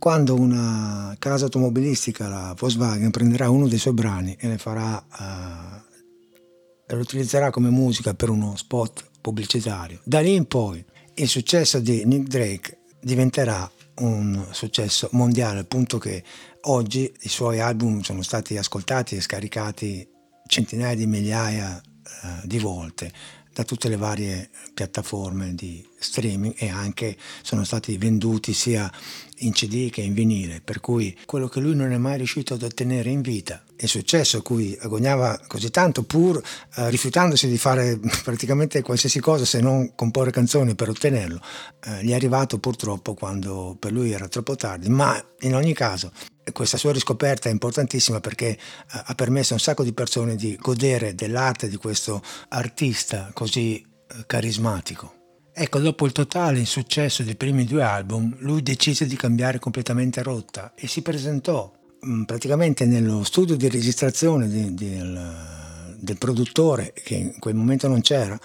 quando 0.00 0.34
una 0.34 1.14
casa 1.18 1.44
automobilistica, 1.44 2.26
la 2.26 2.54
Volkswagen, 2.58 3.10
prenderà 3.10 3.50
uno 3.50 3.68
dei 3.68 3.78
suoi 3.78 3.92
brani 3.92 4.34
e 4.40 4.56
farà, 4.56 4.96
uh, 4.96 6.94
lo 6.94 7.00
utilizzerà 7.00 7.50
come 7.50 7.68
musica 7.68 8.14
per 8.14 8.30
uno 8.30 8.56
spot 8.56 9.10
pubblicitario. 9.20 10.00
Da 10.02 10.20
lì 10.20 10.34
in 10.34 10.46
poi 10.46 10.82
il 11.16 11.28
successo 11.28 11.80
di 11.80 12.06
Nick 12.06 12.28
Drake 12.28 12.78
diventerà 12.98 13.70
un 13.96 14.46
successo 14.52 15.10
mondiale, 15.12 15.58
al 15.58 15.66
punto 15.66 15.98
che 15.98 16.24
oggi 16.62 17.12
i 17.20 17.28
suoi 17.28 17.60
album 17.60 18.00
sono 18.00 18.22
stati 18.22 18.56
ascoltati 18.56 19.16
e 19.16 19.20
scaricati 19.20 20.08
centinaia 20.46 20.94
di 20.94 21.06
migliaia 21.06 21.78
uh, 21.78 22.46
di 22.46 22.58
volte 22.58 23.12
da 23.52 23.64
tutte 23.64 23.88
le 23.88 23.96
varie 23.96 24.50
piattaforme 24.72 25.54
di 25.54 25.86
streaming 25.98 26.54
e 26.56 26.68
anche 26.68 27.16
sono 27.42 27.64
stati 27.64 27.96
venduti 27.98 28.52
sia 28.52 28.90
in 29.38 29.52
CD 29.52 29.90
che 29.90 30.02
in 30.02 30.14
vinile, 30.14 30.60
per 30.62 30.80
cui 30.80 31.16
quello 31.26 31.48
che 31.48 31.60
lui 31.60 31.74
non 31.74 31.92
è 31.92 31.96
mai 31.96 32.16
riuscito 32.16 32.54
ad 32.54 32.62
ottenere 32.62 33.10
in 33.10 33.20
vita, 33.22 33.62
il 33.76 33.88
successo 33.88 34.38
a 34.38 34.42
cui 34.42 34.76
agognava 34.80 35.40
così 35.46 35.70
tanto 35.70 36.02
pur 36.02 36.42
eh, 36.76 36.90
rifiutandosi 36.90 37.48
di 37.48 37.58
fare 37.58 37.98
praticamente 38.22 38.82
qualsiasi 38.82 39.20
cosa 39.20 39.44
se 39.44 39.60
non 39.60 39.94
comporre 39.94 40.30
canzoni 40.30 40.74
per 40.74 40.88
ottenerlo, 40.88 41.40
eh, 41.84 42.04
gli 42.04 42.10
è 42.10 42.14
arrivato 42.14 42.58
purtroppo 42.58 43.14
quando 43.14 43.76
per 43.78 43.92
lui 43.92 44.12
era 44.12 44.28
troppo 44.28 44.56
tardi, 44.56 44.88
ma 44.88 45.22
in 45.40 45.54
ogni 45.54 45.72
caso 45.72 46.12
questa 46.52 46.76
sua 46.76 46.92
riscoperta 46.92 47.48
è 47.48 47.52
importantissima 47.52 48.20
perché 48.20 48.48
eh, 48.48 48.58
ha 48.88 49.14
permesso 49.14 49.52
a 49.52 49.56
un 49.56 49.60
sacco 49.60 49.82
di 49.82 49.92
persone 49.92 50.36
di 50.36 50.56
godere 50.60 51.14
dell'arte 51.14 51.68
di 51.68 51.76
questo 51.76 52.22
artista 52.48 53.30
così 53.32 53.80
eh, 53.80 54.26
carismatico. 54.26 55.14
Ecco, 55.52 55.78
dopo 55.80 56.06
il 56.06 56.12
totale 56.12 56.58
insuccesso 56.58 57.22
dei 57.22 57.34
primi 57.36 57.64
due 57.64 57.82
album, 57.82 58.36
lui 58.38 58.62
decise 58.62 59.06
di 59.06 59.16
cambiare 59.16 59.58
completamente 59.58 60.22
rotta 60.22 60.72
e 60.74 60.86
si 60.86 61.02
presentò 61.02 61.70
mh, 62.00 62.22
praticamente 62.22 62.86
nello 62.86 63.24
studio 63.24 63.56
di 63.56 63.68
registrazione 63.68 64.48
di, 64.48 64.74
di, 64.74 64.96
del, 64.96 65.96
del 65.98 66.18
produttore, 66.18 66.92
che 66.94 67.14
in 67.14 67.38
quel 67.38 67.56
momento 67.56 67.88
non 67.88 68.00
c'era, 68.00 68.38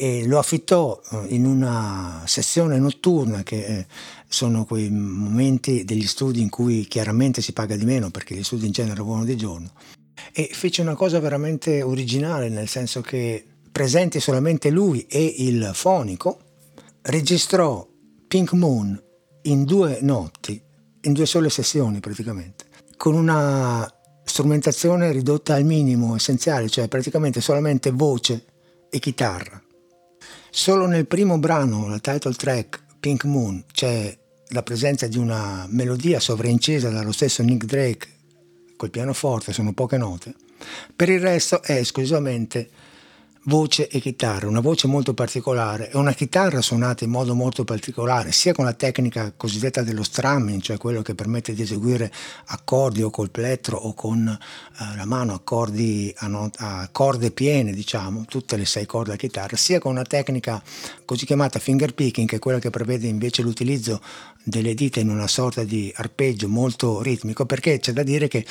e 0.00 0.26
lo 0.26 0.38
affittò 0.38 0.98
eh, 1.10 1.26
in 1.34 1.44
una 1.44 2.22
sessione 2.24 2.78
notturna 2.78 3.42
che 3.42 3.66
eh, 3.66 3.86
sono 4.26 4.64
quei 4.64 4.88
momenti 4.88 5.84
degli 5.84 6.06
studi 6.06 6.40
in 6.40 6.48
cui 6.48 6.86
chiaramente 6.86 7.42
si 7.42 7.52
paga 7.52 7.76
di 7.76 7.84
meno 7.84 8.08
perché 8.08 8.34
gli 8.34 8.42
studi 8.42 8.64
in 8.64 8.72
genere 8.72 9.02
volano 9.02 9.26
di 9.26 9.36
giorno. 9.36 9.72
E 10.32 10.48
fece 10.50 10.80
una 10.80 10.94
cosa 10.94 11.20
veramente 11.20 11.82
originale 11.82 12.48
nel 12.48 12.66
senso 12.66 13.02
che 13.02 13.44
presente 13.70 14.20
solamente 14.20 14.70
lui 14.70 15.04
e 15.06 15.34
il 15.36 15.70
fonico 15.74 16.38
registrò 17.02 17.86
Pink 18.26 18.52
Moon 18.52 18.98
in 19.42 19.64
due 19.64 19.98
notti 20.00 20.60
in 21.02 21.12
due 21.12 21.26
sole 21.26 21.50
sessioni 21.50 22.00
praticamente 22.00 22.66
con 22.96 23.14
una 23.14 23.90
strumentazione 24.24 25.12
ridotta 25.12 25.54
al 25.54 25.64
minimo 25.64 26.14
essenziale 26.14 26.68
cioè 26.68 26.88
praticamente 26.88 27.40
solamente 27.40 27.90
voce 27.90 28.44
e 28.90 28.98
chitarra 28.98 29.59
Solo 30.52 30.86
nel 30.86 31.06
primo 31.06 31.38
brano, 31.38 31.88
la 31.88 32.00
title 32.00 32.34
track 32.34 32.82
Pink 32.98 33.24
Moon, 33.24 33.64
c'è 33.72 34.16
la 34.48 34.62
presenza 34.64 35.06
di 35.06 35.16
una 35.16 35.64
melodia 35.70 36.18
sovraincisa 36.18 36.90
dallo 36.90 37.12
stesso 37.12 37.44
Nick 37.44 37.66
Drake 37.66 38.08
col 38.76 38.90
pianoforte, 38.90 39.52
sono 39.52 39.72
poche 39.72 39.96
note. 39.96 40.34
Per 40.94 41.08
il 41.08 41.20
resto 41.20 41.62
è 41.62 41.74
esclusivamente 41.74 42.68
voce 43.44 43.88
e 43.88 44.00
chitarra, 44.00 44.48
una 44.48 44.60
voce 44.60 44.86
molto 44.86 45.14
particolare 45.14 45.90
e 45.90 45.96
una 45.96 46.12
chitarra 46.12 46.60
suonata 46.60 47.04
in 47.04 47.10
modo 47.10 47.34
molto 47.34 47.64
particolare, 47.64 48.32
sia 48.32 48.52
con 48.52 48.66
la 48.66 48.74
tecnica 48.74 49.32
cosiddetta 49.34 49.82
dello 49.82 50.02
strumming, 50.02 50.60
cioè 50.60 50.76
quello 50.76 51.00
che 51.00 51.14
permette 51.14 51.54
di 51.54 51.62
eseguire 51.62 52.12
accordi 52.46 53.02
o 53.02 53.08
col 53.08 53.30
plettro 53.30 53.78
o 53.78 53.94
con 53.94 54.28
eh, 54.28 54.96
la 54.96 55.06
mano 55.06 55.32
accordi 55.32 56.12
a, 56.18 56.26
not- 56.26 56.56
a, 56.58 56.88
corde 56.92 57.30
piene, 57.30 57.72
diciamo, 57.72 58.24
tutte 58.28 58.56
le 58.56 58.66
sei 58.66 58.84
corde 58.84 59.14
a 59.14 59.16
chitarra, 59.16 59.56
sia 59.56 59.78
con 59.78 59.92
una 59.92 60.04
tecnica 60.04 60.62
così 61.06 61.24
chiamata 61.24 61.58
finger 61.58 61.94
picking, 61.94 62.28
che 62.28 62.36
è 62.36 62.38
quella 62.38 62.58
che 62.58 62.68
prevede 62.68 63.06
invece 63.06 63.40
l'utilizzo 63.40 64.00
delle 64.42 64.74
dita 64.74 65.00
in 65.00 65.08
una 65.08 65.26
sorta 65.26 65.64
di 65.64 65.92
arpeggio 65.96 66.48
molto 66.48 67.02
ritmico, 67.02 67.46
perché 67.46 67.78
c'è 67.78 67.92
da 67.92 68.02
dire 68.02 68.28
che 68.28 68.44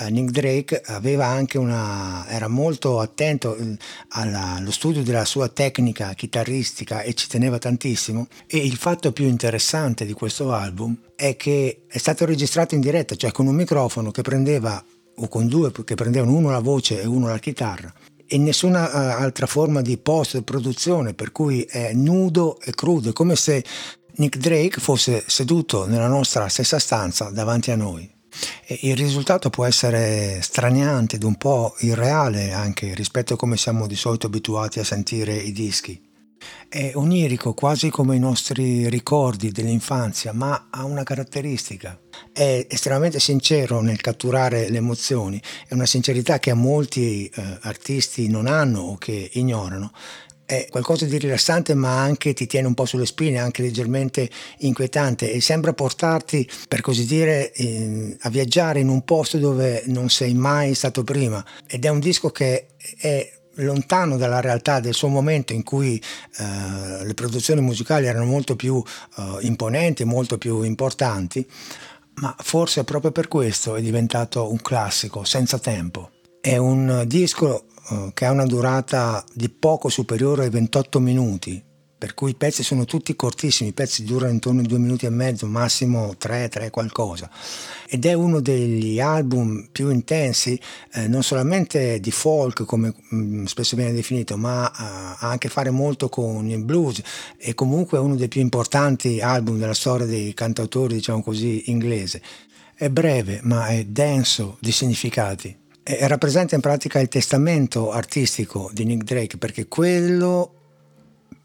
eh, 0.00 0.10
Nick 0.10 0.30
Drake 0.30 0.80
aveva 0.84 1.26
anche 1.26 1.58
una, 1.58 2.26
era 2.28 2.48
molto 2.48 3.00
attento 3.00 3.56
eh, 3.56 3.76
alla, 4.10 4.54
allo 4.54 4.70
studio 4.70 5.02
della 5.02 5.24
sua 5.24 5.48
tecnica 5.48 6.12
chitarristica 6.14 7.02
e 7.02 7.14
ci 7.14 7.28
teneva 7.28 7.58
tantissimo. 7.58 8.26
E 8.46 8.58
il 8.58 8.76
fatto 8.76 9.12
più 9.12 9.26
interessante 9.26 10.06
di 10.06 10.12
questo 10.12 10.52
album 10.52 10.96
è 11.16 11.36
che 11.36 11.84
è 11.88 11.98
stato 11.98 12.24
registrato 12.24 12.74
in 12.74 12.80
diretta, 12.80 13.16
cioè 13.16 13.32
con 13.32 13.46
un 13.46 13.54
microfono 13.54 14.10
che 14.10 14.22
prendeva, 14.22 14.82
o 15.14 15.28
con 15.28 15.46
due 15.46 15.70
che 15.84 15.94
prendevano 15.94 16.32
uno 16.34 16.50
la 16.50 16.60
voce 16.60 17.02
e 17.02 17.06
uno 17.06 17.28
la 17.28 17.38
chitarra, 17.38 17.92
e 18.26 18.38
nessuna 18.38 18.88
uh, 18.88 19.22
altra 19.22 19.46
forma 19.46 19.82
di 19.82 19.98
post 19.98 20.40
produzione 20.40 21.12
per 21.12 21.32
cui 21.32 21.62
è 21.64 21.92
nudo 21.92 22.58
e 22.60 22.72
crudo 22.72 23.10
è 23.10 23.12
come 23.12 23.36
se 23.36 23.62
Nick 24.14 24.36
Drake 24.36 24.78
fosse 24.78 25.24
seduto 25.26 25.86
nella 25.86 26.06
nostra 26.06 26.48
stessa 26.48 26.78
stanza 26.78 27.30
davanti 27.30 27.70
a 27.70 27.76
noi. 27.76 28.10
E 28.66 28.78
il 28.82 28.96
risultato 28.96 29.48
può 29.48 29.64
essere 29.64 30.40
straniante 30.42 31.16
ed 31.16 31.22
un 31.22 31.36
po' 31.36 31.74
irreale 31.80 32.52
anche 32.52 32.94
rispetto 32.94 33.34
a 33.34 33.36
come 33.36 33.56
siamo 33.56 33.86
di 33.86 33.96
solito 33.96 34.26
abituati 34.26 34.80
a 34.80 34.84
sentire 34.84 35.34
i 35.34 35.52
dischi. 35.52 36.10
È 36.68 36.92
onirico 36.94 37.54
quasi 37.54 37.88
come 37.90 38.16
i 38.16 38.18
nostri 38.18 38.88
ricordi 38.88 39.50
dell'infanzia, 39.50 40.32
ma 40.32 40.68
ha 40.70 40.84
una 40.84 41.02
caratteristica. 41.02 41.98
È 42.32 42.66
estremamente 42.68 43.20
sincero 43.20 43.80
nel 43.80 44.00
catturare 44.00 44.68
le 44.68 44.78
emozioni, 44.78 45.40
è 45.68 45.74
una 45.74 45.86
sincerità 45.86 46.38
che 46.38 46.50
a 46.50 46.54
molti 46.54 47.26
eh, 47.26 47.58
artisti 47.62 48.28
non 48.28 48.46
hanno 48.46 48.80
o 48.80 48.96
che 48.96 49.30
ignorano 49.34 49.92
è 50.52 50.66
qualcosa 50.68 51.06
di 51.06 51.16
rilassante 51.16 51.72
ma 51.72 52.00
anche 52.00 52.34
ti 52.34 52.46
tiene 52.46 52.66
un 52.66 52.74
po' 52.74 52.84
sulle 52.84 53.06
spine, 53.06 53.38
anche 53.38 53.62
leggermente 53.62 54.28
inquietante. 54.58 55.32
E 55.32 55.40
sembra 55.40 55.72
portarti, 55.72 56.46
per 56.68 56.82
così 56.82 57.06
dire, 57.06 57.52
in, 57.56 58.14
a 58.20 58.28
viaggiare 58.28 58.80
in 58.80 58.88
un 58.88 59.02
posto 59.02 59.38
dove 59.38 59.82
non 59.86 60.10
sei 60.10 60.34
mai 60.34 60.74
stato 60.74 61.04
prima. 61.04 61.42
Ed 61.66 61.86
è 61.86 61.88
un 61.88 62.00
disco 62.00 62.28
che 62.28 62.66
è 62.98 63.32
lontano 63.56 64.18
dalla 64.18 64.40
realtà 64.40 64.80
del 64.80 64.94
suo 64.94 65.08
momento 65.08 65.54
in 65.54 65.62
cui 65.62 65.96
eh, 66.38 67.04
le 67.04 67.14
produzioni 67.14 67.62
musicali 67.62 68.06
erano 68.06 68.26
molto 68.26 68.54
più 68.54 68.82
eh, 69.16 69.38
imponenti, 69.40 70.04
molto 70.04 70.36
più 70.36 70.62
importanti, 70.62 71.46
ma 72.16 72.34
forse 72.38 72.84
proprio 72.84 73.10
per 73.10 73.26
questo 73.26 73.76
è 73.76 73.80
diventato 73.80 74.50
un 74.50 74.60
classico 74.60 75.24
senza 75.24 75.58
tempo. 75.58 76.10
È 76.42 76.56
un 76.58 77.04
disco 77.06 77.66
eh, 77.90 78.10
che 78.14 78.24
ha 78.24 78.30
una 78.30 78.46
durata 78.46 79.24
di 79.32 79.48
poco 79.48 79.88
superiore 79.88 80.44
ai 80.44 80.50
28 80.50 81.00
minuti, 81.00 81.62
per 82.02 82.14
cui 82.14 82.30
i 82.30 82.34
pezzi 82.34 82.64
sono 82.64 82.84
tutti 82.84 83.14
cortissimi, 83.14 83.70
i 83.70 83.72
pezzi 83.72 84.02
durano 84.02 84.32
intorno 84.32 84.60
ai 84.60 84.66
due 84.66 84.78
minuti 84.78 85.06
e 85.06 85.10
mezzo, 85.10 85.46
massimo 85.46 86.16
tre, 86.18 86.48
tre 86.48 86.68
qualcosa. 86.68 87.30
Ed 87.88 88.04
è 88.04 88.12
uno 88.12 88.40
degli 88.40 88.98
album 88.98 89.68
più 89.70 89.88
intensi, 89.88 90.60
eh, 90.94 91.06
non 91.06 91.22
solamente 91.22 92.00
di 92.00 92.10
folk, 92.10 92.64
come 92.64 92.92
mh, 93.08 93.16
mm, 93.16 93.44
spesso 93.44 93.76
viene 93.76 93.92
definito, 93.92 94.36
ma 94.36 94.64
uh, 94.64 95.24
ha 95.24 95.30
a 95.30 95.38
che 95.38 95.48
fare 95.48 95.70
molto 95.70 96.08
con 96.08 96.48
il 96.48 96.64
blues 96.64 97.00
e 97.36 97.54
comunque 97.54 97.98
è 97.98 98.00
uno 98.00 98.16
dei 98.16 98.26
più 98.26 98.40
importanti 98.40 99.20
album 99.20 99.58
della 99.58 99.72
storia 99.72 100.04
dei 100.04 100.34
cantautori, 100.34 100.94
diciamo 100.94 101.22
così, 101.22 101.70
inglese. 101.70 102.20
È 102.74 102.88
breve, 102.88 103.38
ma 103.44 103.68
è 103.68 103.84
denso 103.84 104.56
di 104.60 104.72
significati 104.72 105.60
eh, 105.84 106.06
rappresenta 106.06 106.54
in 106.54 106.60
pratica 106.60 107.00
il 107.00 107.08
testamento 107.08 107.90
artistico 107.90 108.70
di 108.72 108.84
Nick 108.84 109.04
Drake 109.04 109.36
perché 109.36 109.66
quello, 109.66 110.54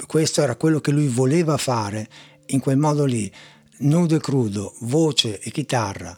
questo 0.05 0.41
era 0.41 0.55
quello 0.55 0.79
che 0.79 0.91
lui 0.91 1.07
voleva 1.07 1.57
fare 1.57 2.07
in 2.47 2.59
quel 2.59 2.77
modo 2.77 3.05
lì, 3.05 3.31
nudo 3.79 4.15
e 4.15 4.19
crudo, 4.19 4.75
voce 4.81 5.39
e 5.39 5.51
chitarra, 5.51 6.15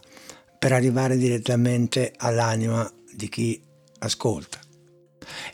per 0.58 0.72
arrivare 0.72 1.16
direttamente 1.16 2.12
all'anima 2.16 2.90
di 3.14 3.28
chi 3.28 3.60
ascolta. 4.00 4.58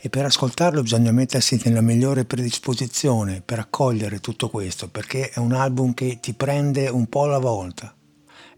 E 0.00 0.08
per 0.08 0.24
ascoltarlo 0.24 0.82
bisogna 0.82 1.12
mettersi 1.12 1.60
nella 1.64 1.80
migliore 1.80 2.24
predisposizione 2.24 3.42
per 3.44 3.58
accogliere 3.58 4.20
tutto 4.20 4.48
questo, 4.48 4.88
perché 4.88 5.30
è 5.30 5.38
un 5.38 5.52
album 5.52 5.94
che 5.94 6.18
ti 6.20 6.34
prende 6.34 6.88
un 6.88 7.06
po' 7.08 7.24
alla 7.24 7.38
volta 7.38 7.94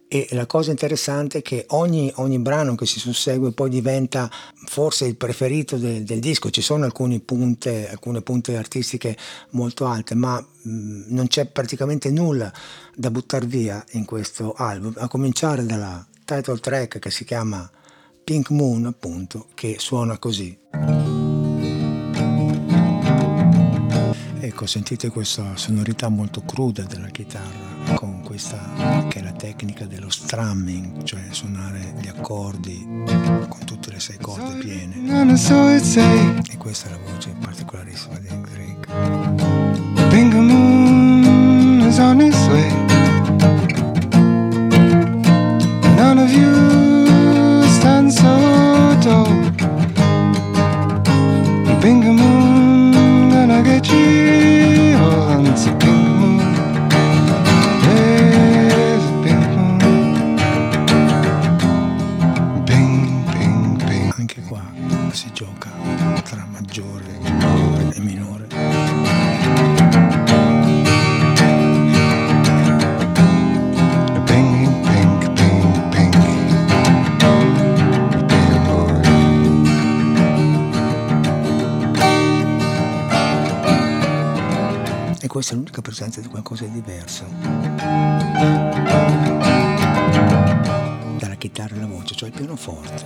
e 0.09 0.27
la 0.31 0.47
cosa 0.47 0.71
interessante 0.71 1.39
è 1.39 1.43
che 1.43 1.67
ogni, 1.69 2.11
ogni, 2.17 2.39
brano 2.39 2.75
che 2.75 2.87
si 2.87 2.99
sussegue 2.99 3.53
poi 3.53 3.69
diventa 3.69 4.31
forse 4.65 5.05
il 5.05 5.17
preferito 5.17 5.77
del, 5.77 6.03
del 6.03 6.19
disco, 6.19 6.49
ci 6.49 6.63
sono 6.63 6.91
punte, 6.91 7.91
alcune 7.91 8.23
punte 8.23 8.57
artistiche 8.57 9.15
molto 9.51 9.85
alte, 9.85 10.15
ma 10.15 10.41
mh, 10.41 11.05
non 11.09 11.27
c'è 11.27 11.45
praticamente 11.45 12.11
nulla 12.11 12.51
da 12.95 13.11
buttare 13.11 13.45
via 13.45 13.85
in 13.93 14.07
questo 14.07 14.55
album, 14.55 14.95
a 14.97 15.09
cominciare 15.09 15.67
dalla 15.67 16.05
title 16.25 16.59
track 16.59 16.99
che 16.99 17.11
si 17.11 17.25
chiama 17.25 17.71
Pink 18.25 18.49
Moon, 18.49 18.87
appunto, 18.87 19.49
che 19.53 19.77
suona 19.79 20.17
così. 20.17 20.59
Ecco, 24.41 24.65
sentite 24.65 25.11
questa 25.11 25.55
sonorità 25.57 26.09
molto 26.09 26.43
cruda 26.43 26.83
della 26.85 27.09
chitarra 27.09 27.78
con 27.95 28.23
questa 28.23 28.59
che 29.09 29.21
è 29.21 29.23
la 29.23 29.33
tecnica 29.33 29.87
dello 29.87 30.11
strumming, 30.11 31.03
cioè 31.05 31.21
suonare 31.31 31.95
gli 32.01 32.09
accordi 32.09 32.87
con 33.49 33.65
tutte 33.65 33.91
le 33.91 34.01
sei 34.01 34.19
corde 34.19 34.55
piene. 34.59 34.95
E 36.51 36.57
questa 36.57 36.89
è 36.89 36.91
la 36.93 36.99
voce 37.11 37.35
particolarissima 37.41 38.19
di 38.19 38.29
Drake. 38.29 38.87
Pianoforte 92.69 93.05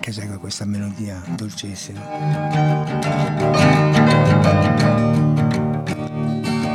che 0.00 0.10
esegue 0.10 0.36
questa 0.38 0.64
melodia 0.64 1.22
dolcissima. 1.36 2.00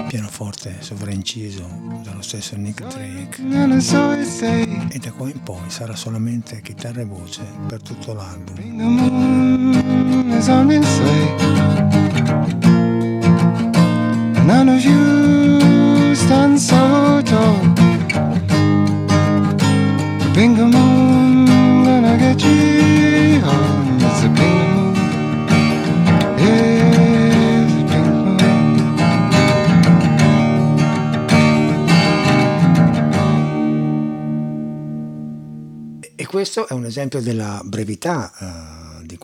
Pianoforte 0.07 0.77
sovrainciso 0.79 1.67
dallo 2.03 2.21
stesso 2.21 2.55
Nick 2.55 2.87
Drake. 2.87 3.43
E 4.89 4.97
da 4.99 5.11
qua 5.11 5.29
in 5.29 5.43
poi 5.43 5.61
sarà 5.67 5.95
solamente 5.95 6.61
chitarra 6.61 7.01
e 7.01 7.05
voce 7.05 7.43
per 7.67 7.81
tutto 7.81 8.13
l'album. 8.13 8.55
None 14.45 14.69
of 14.69 14.81
you 14.81 16.15
stand 16.15 16.57
so 16.57 16.96
Bingo 20.37 20.67
moon, 20.67 21.45
gonna 21.83 22.15
get 22.15 22.39
you 22.43 23.41
home. 23.41 23.97
It's 23.97 24.21
a 24.21 24.29
bingo 24.29 24.93
moon. 24.93 24.95
Yes, 26.37 27.71
bingo 27.89 28.21
moon. 28.23 28.37
E 36.15 36.25
questo 36.27 36.67
è 36.67 36.73
un 36.73 36.85
esempio 36.85 37.19
della 37.19 37.59
brevità 37.65 38.31
uh, 38.37 38.77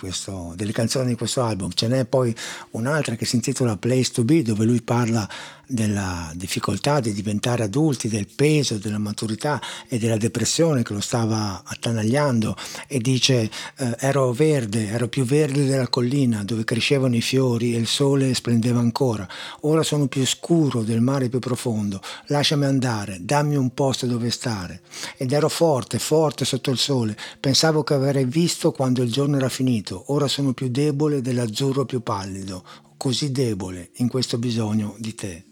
questo, 0.04 0.52
delle 0.58 0.73
canzoni 0.73 1.08
di 1.08 1.15
questo 1.15 1.43
album. 1.43 1.71
Ce 1.73 1.88
n'è 1.88 2.04
poi 2.04 2.36
un'altra 2.71 3.15
che 3.15 3.23
si 3.23 3.36
intitola 3.36 3.78
Place 3.78 4.12
to 4.12 4.26
Be, 4.26 4.41
dove 4.41 4.65
lui 4.65 4.82
parla 4.82 5.28
della 5.67 6.32
difficoltà 6.36 6.99
di 6.99 7.13
diventare 7.13 7.63
adulti, 7.63 8.08
del 8.08 8.28
peso, 8.28 8.78
della 8.78 8.97
maturità 8.97 9.62
e 9.88 9.97
della 9.97 10.17
depressione 10.17 10.84
che 10.84 10.93
lo 10.93 10.99
stava 10.99 11.62
attanagliando 11.63 12.56
e 12.88 12.99
dice 12.99 13.49
eh, 13.78 13.95
ero 13.99 14.32
verde, 14.34 14.88
ero 14.88 15.08
più 15.08 15.23
verde 15.23 15.65
della 15.65 15.88
collina 15.88 16.43
dove 16.43 16.63
crescevano 16.63 17.15
i 17.15 17.21
fiori 17.21 17.73
e 17.73 17.78
il 17.78 17.88
sole 17.88 18.34
splendeva 18.34 18.80
ancora, 18.80 19.28
ora 19.62 19.84
sono 19.84 20.08
più 20.08 20.26
scuro 20.26 20.84
del 20.84 21.02
mare 21.02 21.30
più 21.30 21.39
profondo, 21.39 22.02
lasciami 22.28 22.65
andare, 22.65 23.19
dammi 23.21 23.56
un 23.56 23.73
posto 23.73 24.06
dove 24.06 24.30
stare. 24.30 24.82
Ed 25.17 25.32
ero 25.32 25.49
forte, 25.49 25.99
forte 25.99 26.45
sotto 26.45 26.71
il 26.71 26.78
sole, 26.78 27.17
pensavo 27.39 27.84
che 27.84 27.93
avrei 27.93 28.26
visto 28.26 28.71
quando 28.71 29.02
il 29.02 29.12
giorno 29.12 29.38
era 29.38 29.49
finito, 29.49 30.04
ora 30.08 30.28
sono 30.28 30.54
più 30.54 30.67
debole 30.67 31.21
dell'azzurro 31.21 31.86
più 31.86 32.02
pallido, 32.02 32.63
così 32.97 33.32
debole 33.32 33.89
in 33.95 34.08
questo 34.08 34.38
bisogno 34.38 34.95
di 34.97 35.15
te 35.15 35.45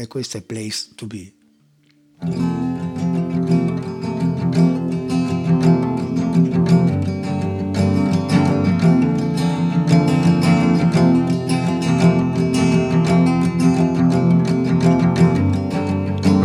e 0.00 0.06
questo 0.06 0.38
è 0.38 0.42
Place 0.42 0.88
to 0.94 1.06
Be. 1.06 1.34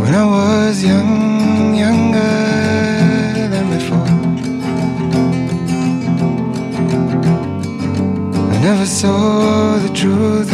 When 0.01 0.13
I 0.13 0.25
was 0.25 0.83
young, 0.83 1.75
younger 1.75 2.19
than 3.49 3.69
before, 3.69 4.09
I 8.51 8.59
never 8.61 8.85
saw 8.85 9.77
the 9.79 9.89
truth 9.93 10.51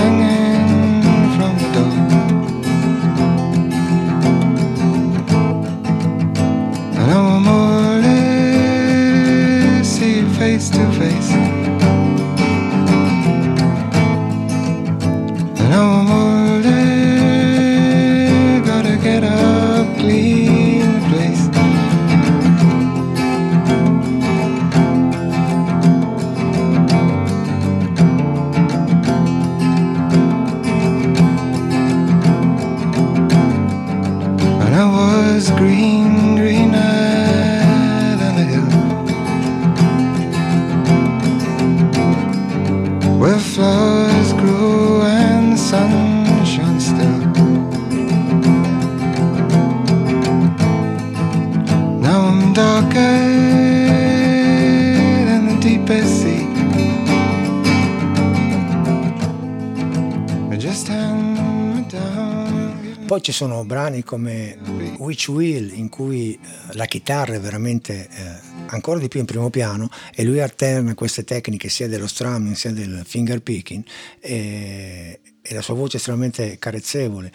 Poi 63.22 63.32
ci 63.32 63.38
sono 63.38 63.64
brani 63.66 64.04
come 64.04 64.58
Which 64.98 65.28
Will 65.28 65.72
in 65.78 65.90
cui 65.90 66.34
eh, 66.34 66.40
la 66.74 66.86
chitarra 66.86 67.36
è 67.36 67.40
veramente 67.40 68.10
eh, 68.10 68.66
ancora 68.66 68.98
di 68.98 69.10
più 69.10 69.20
in 69.20 69.28
primo 69.28 69.52
piano 69.52 69.92
e 70.16 70.24
lui 70.24 70.40
alterna 70.42 70.96
queste 70.96 71.24
tecniche 71.24 71.70
sia 71.70 71.88
dello 71.88 72.08
strumming 72.08 72.56
sia 72.56 72.72
del 72.72 73.04
finger 73.06 73.44
picking 73.44 73.84
e, 74.20 75.20
e 75.40 75.54
la 75.54 75.62
sua 75.62 75.76
voce 75.76 75.94
è 75.94 75.96
estremamente 75.98 76.58
carezzevole. 76.58 77.32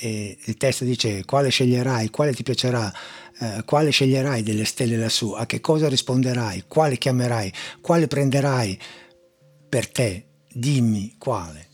E 0.00 0.36
il 0.42 0.56
testo 0.56 0.84
dice 0.84 1.24
quale 1.24 1.50
sceglierai, 1.50 2.10
quale 2.10 2.34
ti 2.34 2.42
piacerà, 2.42 2.92
eh, 3.38 3.62
quale 3.64 3.90
sceglierai 3.90 4.42
delle 4.42 4.64
stelle 4.64 4.96
lassù, 4.96 5.34
a 5.34 5.46
che 5.46 5.60
cosa 5.60 5.88
risponderai, 5.88 6.64
quale 6.66 6.98
chiamerai, 6.98 7.52
quale 7.80 8.08
prenderai 8.08 8.76
per 9.68 9.88
te, 9.88 10.24
dimmi 10.52 11.14
quale. 11.18 11.68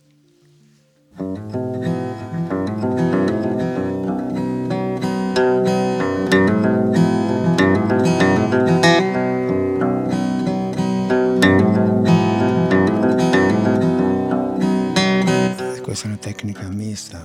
Tecnica 16.36 16.68
mista, 16.68 17.18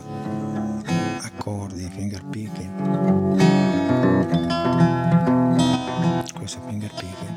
accordi, 1.21 1.89
finger 1.93 2.23
picking. 2.29 2.71
Questo 6.33 6.59
è 6.59 6.61
finger 6.69 6.89
picking. 6.95 7.35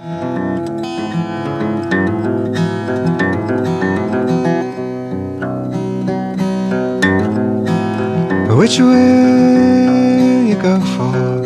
Which 8.56 8.78
will 8.78 10.46
you 10.46 10.56
go 10.56 10.78
for? 10.80 11.42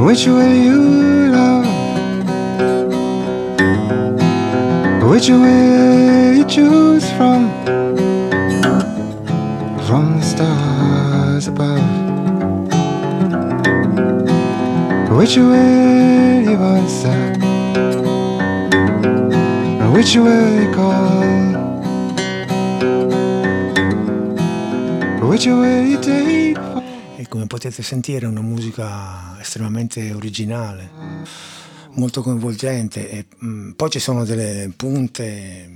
Which 0.00 0.26
will 0.26 0.54
you 0.54 1.30
love? 1.32 1.66
Which 5.02 5.28
you 5.28 5.66
choose 6.48 7.10
from? 7.12 7.50
From 9.86 10.18
the 10.18 10.22
stars 10.22 11.48
above. 11.48 11.80
Which 15.16 15.36
will 15.36 16.42
you 16.42 16.56
answer? 16.56 17.32
Which 19.92 20.16
will 20.16 20.60
you 20.60 20.70
call? 20.72 21.24
Which 25.28 25.46
will 25.46 25.86
you 25.86 25.98
take? 25.98 26.56
E 27.16 27.26
come 27.28 27.46
potete 27.46 27.82
sentire 27.82 28.26
è 28.26 28.28
una 28.28 28.42
musica 28.42 29.36
estremamente 29.40 30.12
originale, 30.12 30.90
molto 31.92 32.22
coinvolgente. 32.22 33.10
E, 33.10 33.26
mm, 33.44 33.70
poi 33.72 33.90
ci 33.90 33.98
sono 33.98 34.24
delle 34.24 34.70
punte 34.76 35.75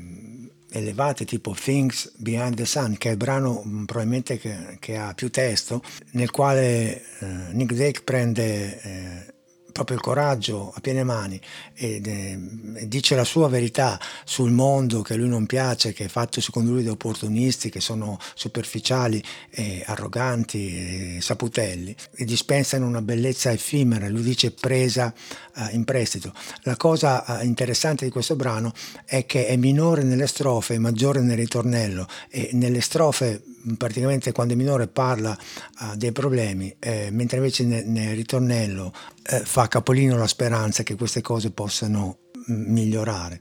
elevate 0.72 1.24
tipo 1.24 1.54
Things 1.54 2.12
Behind 2.16 2.54
the 2.54 2.64
Sun, 2.64 2.96
che 2.98 3.08
è 3.08 3.12
il 3.12 3.16
brano 3.16 3.62
mm, 3.66 3.84
probabilmente 3.84 4.38
che, 4.38 4.76
che 4.78 4.96
ha 4.96 5.12
più 5.14 5.30
testo, 5.30 5.82
nel 6.12 6.30
quale 6.30 7.02
eh, 7.20 7.26
Nick 7.52 7.74
Drake 7.74 8.02
prende 8.02 8.80
eh, 8.82 9.34
proprio 9.72 9.96
il 9.96 10.02
coraggio 10.02 10.72
a 10.74 10.80
piene 10.80 11.04
mani 11.04 11.40
e 11.74 12.00
eh, 12.04 12.38
dice 12.86 13.14
la 13.14 13.24
sua 13.24 13.48
verità 13.48 13.98
sul 14.24 14.50
mondo 14.50 15.02
che 15.02 15.14
a 15.14 15.16
lui 15.16 15.28
non 15.28 15.46
piace, 15.46 15.92
che 15.92 16.04
è 16.04 16.08
fatto 16.08 16.40
secondo 16.40 16.72
lui 16.72 16.84
da 16.84 16.90
opportunisti 16.90 17.70
che 17.70 17.80
sono 17.80 18.18
superficiali 18.34 19.22
e 19.50 19.82
arroganti 19.86 21.16
e 21.16 21.20
saputelli 21.20 21.94
e 22.14 22.24
dispensa 22.24 22.76
in 22.76 22.82
una 22.82 23.02
bellezza 23.02 23.50
effimera, 23.52 24.08
lui 24.08 24.22
dice 24.22 24.50
presa 24.50 25.12
eh, 25.56 25.68
in 25.72 25.84
prestito. 25.84 26.32
La 26.62 26.76
cosa 26.76 27.40
eh, 27.40 27.44
interessante 27.44 28.04
di 28.04 28.10
questo 28.10 28.36
brano 28.36 28.72
è 29.04 29.26
che 29.26 29.46
è 29.46 29.56
minore 29.56 30.02
nelle 30.02 30.26
strofe 30.26 30.74
e 30.74 30.78
maggiore 30.78 31.20
nel 31.20 31.36
ritornello 31.36 32.06
e 32.28 32.50
nelle 32.52 32.80
strofe 32.80 33.42
praticamente 33.76 34.32
quando 34.32 34.54
è 34.54 34.56
minore 34.56 34.86
parla 34.88 35.36
uh, 35.80 35.96
dei 35.96 36.12
problemi, 36.12 36.74
eh, 36.78 37.10
mentre 37.10 37.38
invece 37.38 37.64
nel, 37.64 37.86
nel 37.86 38.14
ritornello 38.14 38.92
eh, 39.24 39.40
fa 39.40 39.68
capolino 39.68 40.16
la 40.16 40.26
speranza 40.26 40.82
che 40.82 40.94
queste 40.94 41.20
cose 41.20 41.50
possano 41.50 42.18
mm, 42.50 42.72
migliorare. 42.72 43.40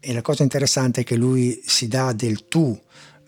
E 0.00 0.12
la 0.12 0.22
cosa 0.22 0.42
interessante 0.42 1.00
è 1.00 1.04
che 1.04 1.16
lui 1.16 1.60
si 1.64 1.88
dà 1.88 2.12
del 2.12 2.46
tu, 2.46 2.78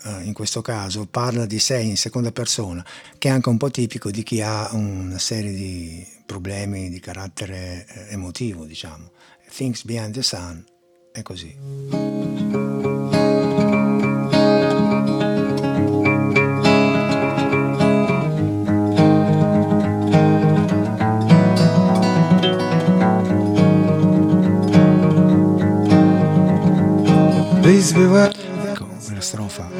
eh, 0.05 0.23
in 0.23 0.33
questo 0.33 0.63
caso, 0.63 1.07
parla 1.07 1.47
di 1.47 1.59
sé 1.59 1.79
in 1.79 1.97
seconda 1.97 2.33
persona, 2.33 2.85
che 3.19 3.29
è 3.29 3.31
anche 3.31 3.49
un 3.49 3.57
po' 3.57 3.71
tipico 3.71 4.11
di 4.11 4.23
chi 4.23 4.41
ha 4.41 4.69
una 4.73 5.19
serie 5.19 5.53
di 5.53 6.07
problemi 6.27 6.91
di 6.91 7.01
carattere 7.01 7.87
eh, 7.89 8.13
emotivo, 8.13 8.65
diciamo. 8.65 9.11
Things 9.53 9.85
Behind 9.85 10.15
the 10.15 10.23
Sun 10.23 10.65
è 11.13 11.23
così. 11.23 12.90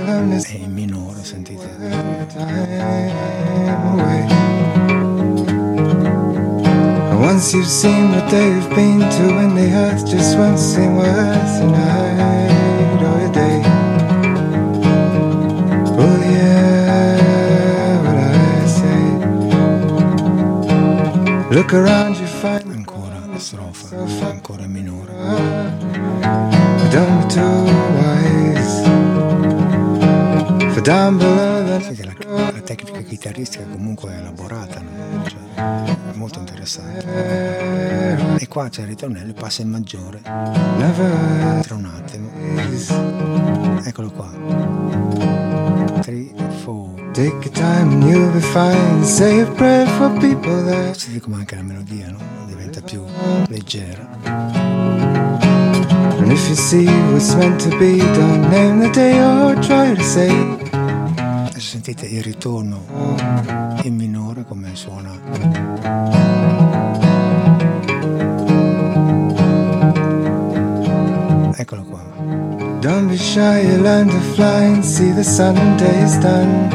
È 0.07 0.57
in 0.57 0.73
minore, 0.73 1.23
sentite. 1.23 1.69
Once 7.19 7.53
you've 7.55 7.67
seen 7.67 8.11
what 8.11 8.29
they've 8.31 8.69
been 8.75 9.01
to, 9.01 9.39
and 9.39 9.57
the 9.57 9.73
earth 9.73 10.07
just 10.07 10.37
won't 10.37 10.59
seem 10.59 10.97
worth 10.97 11.61
a 11.61 11.67
night 11.67 13.03
or 13.03 13.21
a 13.27 13.31
day. 13.31 13.63
Oh 15.97 16.19
yeah, 16.23 18.01
what 18.05 18.17
I 18.17 18.67
say. 18.67 19.05
Look 21.55 21.73
around, 21.75 22.10
chitarristica 33.31 33.65
comunque 33.65 34.13
è 34.13 34.19
elaborata, 34.19 34.81
no? 34.81 35.23
Cioè, 35.25 35.97
molto 36.15 36.41
interessante. 36.41 38.37
E 38.39 38.49
qua 38.49 38.69
c'è 38.69 38.83
il 38.83 38.89
ritornello, 38.89 39.33
passa 39.33 39.63
in 39.63 39.71
maggiore, 39.71 40.21
tra 40.23 41.75
un 41.75 41.85
attimo. 41.85 42.29
Eccolo 43.85 44.11
qua. 44.11 44.31
3, 46.03 46.33
4. 46.65 46.99
Take 47.13 47.29
your 47.29 47.51
time 47.51 47.93
and 47.93 48.05
you'll 48.05 48.31
be 48.33 48.41
fine. 48.41 49.05
Say 49.05 49.41
a 49.41 49.47
prayer 49.47 49.87
for 49.89 50.11
people 50.19 50.65
that 50.65 50.97
Senti 50.97 51.19
come 51.21 51.37
anche 51.37 51.57
la 51.57 51.63
melodia, 51.63 52.09
no? 52.11 52.19
Diventa 52.47 52.81
più 52.81 53.05
leggera. 53.49 54.09
And 56.21 56.31
if 56.31 56.49
you 56.49 56.55
see 56.55 56.87
what's 57.11 57.35
meant 57.35 57.61
to 57.63 57.71
be, 57.79 57.99
don't 57.99 58.49
name 58.49 58.81
the 58.81 58.91
day 58.91 59.21
or 59.21 59.55
try 59.61 59.95
to 59.95 60.03
say. 60.03 60.31
Sentite 62.01 62.07
il 62.07 62.23
ritorno 62.23 62.87
in 63.83 63.95
minore 63.95 64.45
come 64.45 64.75
suona. 64.75 65.13
Eccolo 71.55 71.83
qua. 71.83 72.01
Don't 72.81 73.09
be 73.09 73.19
shy, 73.19 73.67
you 73.67 73.83
learn 73.83 74.09
to 74.09 74.19
fly 74.35 74.65
and 74.65 74.83
see 74.83 75.13
the 75.13 75.23
Sunday's 75.23 76.17
done. 76.21 76.69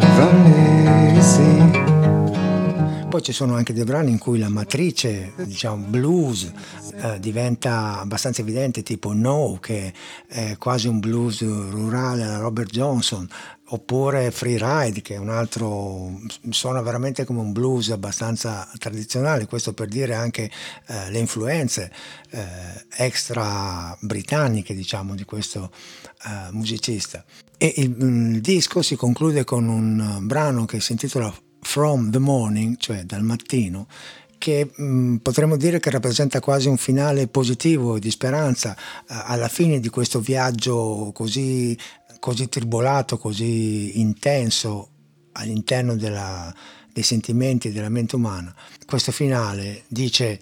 If 0.00 0.18
only 0.20 1.14
you 1.14 1.20
see. 1.20 1.82
Poi 3.08 3.22
ci 3.22 3.32
sono 3.32 3.54
anche 3.54 3.72
dei 3.72 3.84
brani 3.84 4.10
in 4.10 4.18
cui 4.18 4.38
la 4.38 4.48
matrice, 4.48 5.32
diciamo, 5.36 5.86
blues 5.86 6.52
eh, 6.96 7.20
diventa 7.20 8.00
abbastanza 8.00 8.40
evidente, 8.40 8.82
tipo 8.82 9.12
No, 9.12 9.58
che 9.60 9.92
è 10.26 10.56
quasi 10.58 10.88
un 10.88 10.98
blues 10.98 11.40
rurale 11.42 12.24
alla 12.24 12.38
Robert 12.38 12.70
Johnson, 12.70 13.28
oppure 13.74 14.30
Free 14.30 14.56
Ride, 14.58 15.02
che 15.02 15.14
è 15.14 15.18
un 15.18 15.28
altro, 15.28 16.20
suona 16.50 16.80
veramente 16.80 17.24
come 17.24 17.40
un 17.40 17.52
blues 17.52 17.90
abbastanza 17.90 18.70
tradizionale, 18.78 19.46
questo 19.46 19.72
per 19.74 19.88
dire 19.88 20.14
anche 20.14 20.50
eh, 20.86 21.10
le 21.10 21.18
influenze 21.18 21.92
eh, 22.30 22.44
extra 22.96 23.96
britanniche, 24.00 24.74
diciamo, 24.74 25.14
di 25.14 25.24
questo 25.24 25.70
eh, 26.24 26.52
musicista. 26.52 27.24
E 27.58 27.74
il, 27.76 27.96
il 28.00 28.40
disco 28.40 28.80
si 28.80 28.96
conclude 28.96 29.44
con 29.44 29.68
un 29.68 30.20
brano 30.22 30.64
che 30.64 30.80
si 30.80 30.92
intitola 30.92 31.34
From 31.60 32.10
the 32.10 32.18
Morning, 32.18 32.76
cioè 32.78 33.04
dal 33.04 33.22
mattino, 33.22 33.86
che 34.38 34.70
mh, 34.74 35.16
potremmo 35.16 35.56
dire 35.56 35.80
che 35.80 35.90
rappresenta 35.90 36.38
quasi 36.38 36.68
un 36.68 36.76
finale 36.76 37.28
positivo 37.28 37.98
di 37.98 38.10
speranza 38.10 38.76
eh, 38.76 39.04
alla 39.06 39.48
fine 39.48 39.80
di 39.80 39.88
questo 39.88 40.20
viaggio 40.20 41.12
così, 41.14 41.76
così 42.24 42.48
tribolato, 42.48 43.18
così 43.18 44.00
intenso 44.00 44.88
all'interno 45.32 45.94
della, 45.94 46.50
dei 46.90 47.02
sentimenti 47.02 47.70
della 47.70 47.90
mente 47.90 48.16
umana. 48.16 48.54
Questo 48.86 49.12
finale 49.12 49.84
dice 49.88 50.40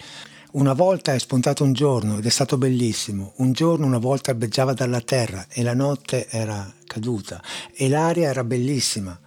una 0.52 0.74
volta 0.74 1.12
è 1.12 1.18
spuntato 1.18 1.64
un 1.64 1.72
giorno 1.72 2.18
ed 2.18 2.24
è 2.24 2.28
stato 2.28 2.56
bellissimo. 2.56 3.32
Un 3.38 3.50
giorno 3.50 3.84
una 3.84 3.98
volta 3.98 4.30
albeggiava 4.30 4.74
dalla 4.74 5.00
terra 5.00 5.46
e 5.48 5.64
la 5.64 5.74
notte 5.74 6.28
era 6.28 6.72
caduta 6.86 7.42
e 7.74 7.88
l'aria 7.88 8.28
era 8.28 8.44
bellissima. 8.44 9.18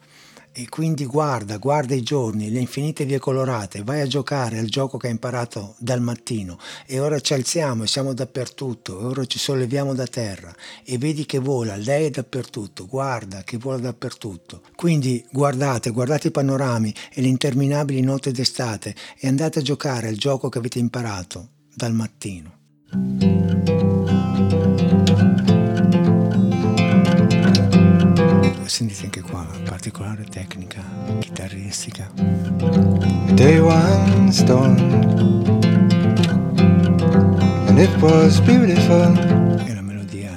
E 0.58 0.70
quindi 0.70 1.06
guarda, 1.06 1.58
guarda 1.58 1.96
i 1.96 2.02
giorni, 2.02 2.50
le 2.50 2.60
infinite 2.60 3.04
vie 3.04 3.20
colorate, 3.20 3.84
vai 3.84 4.00
a 4.00 4.08
giocare 4.08 4.58
al 4.58 4.68
gioco 4.68 4.98
che 4.98 5.08
hai 5.08 5.12
imparato 5.12 5.76
dal 5.80 6.00
mattino 6.00 6.58
e 6.86 7.02
ora 7.02 7.20
ci 7.20 7.34
alziamo 7.34 7.84
e 7.84 7.88
siamo 7.88 8.14
dappertutto 8.14 8.98
e 8.98 9.04
ora 9.04 9.26
ci 9.26 9.38
solleviamo 9.38 9.94
da 9.94 10.08
terra 10.08 10.56
e 10.86 10.98
vedi 10.98 11.26
che 11.26 11.40
vola, 11.40 11.76
lei 11.76 12.06
è 12.06 12.10
dappertutto, 12.10 12.88
guarda 12.88 13.44
che 13.44 13.58
vola 13.58 13.80
dappertutto. 13.80 14.62
Quindi 14.78 15.26
guardate, 15.30 15.90
guardate 15.90 16.30
i 16.30 16.32
panorami 16.32 16.96
e 17.14 17.20
le 17.20 17.28
interminabili 17.28 18.00
notti 18.00 18.32
d'estate 18.32 18.96
e 19.20 19.28
andate 19.28 19.60
a 19.60 19.62
giocare 19.62 20.08
al 20.08 20.16
gioco 20.16 20.48
che 20.48 20.60
avete 20.60 20.80
imparato 20.80 21.50
dal 21.76 21.92
mattino. 21.92 23.85
Sentite 28.68 29.06
anche 29.06 29.22
qua 29.22 29.46
la 29.50 29.70
particolare 29.70 30.24
tecnica 30.26 30.82
chitarristica. 31.20 32.10
Day 33.34 33.60
one 33.60 34.32
storm. 34.32 34.76
And 37.68 37.80
it 37.80 37.96
was 38.02 38.40
beautiful. 38.42 39.16
E 39.66 39.74
la 39.74 39.82
melodia 39.82 40.32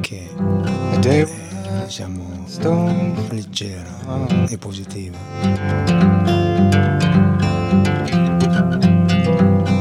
che 0.00 0.30
A 0.92 0.96
day 0.98 1.22
è 1.22 1.28
diciamo 1.84 2.44
storm. 2.46 3.28
leggera 3.28 4.46
e 4.48 4.56
positiva. 4.56 5.18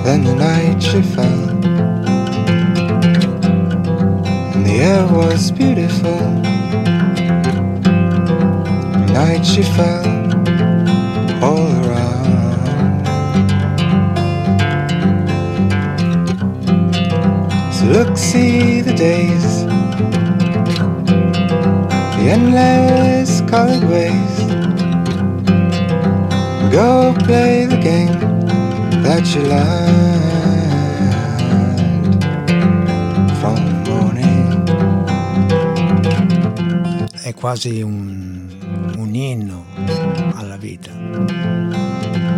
Then 0.04 0.24
the 0.24 0.34
night 0.36 0.82
she 0.82 1.02
fell. 1.02 1.50
And 4.54 4.66
the 4.66 4.82
air 4.82 5.06
was 5.14 5.52
beautiful. 5.52 6.58
Night 9.20 9.46
she 9.46 9.64
fell 9.64 10.08
all 11.44 11.68
around. 11.84 13.04
So 17.74 17.84
look, 17.88 18.18
see 18.18 18.80
the 18.80 18.94
days, 18.94 19.66
the 22.16 22.26
endless 22.36 23.42
colored 23.42 23.84
ways. 23.92 24.38
Go 26.72 27.14
play 27.26 27.66
the 27.66 27.80
game 27.90 28.16
that 29.04 29.24
you 29.36 29.42
learned 29.52 30.24
from 33.42 33.60
morning. 33.84 34.64
È 37.22 37.34
quasi 37.34 37.82
un, 37.82 37.92
um 37.92 38.29
un 39.10 39.16
inno 39.16 39.66
alla 40.36 40.58
vita 40.58 40.92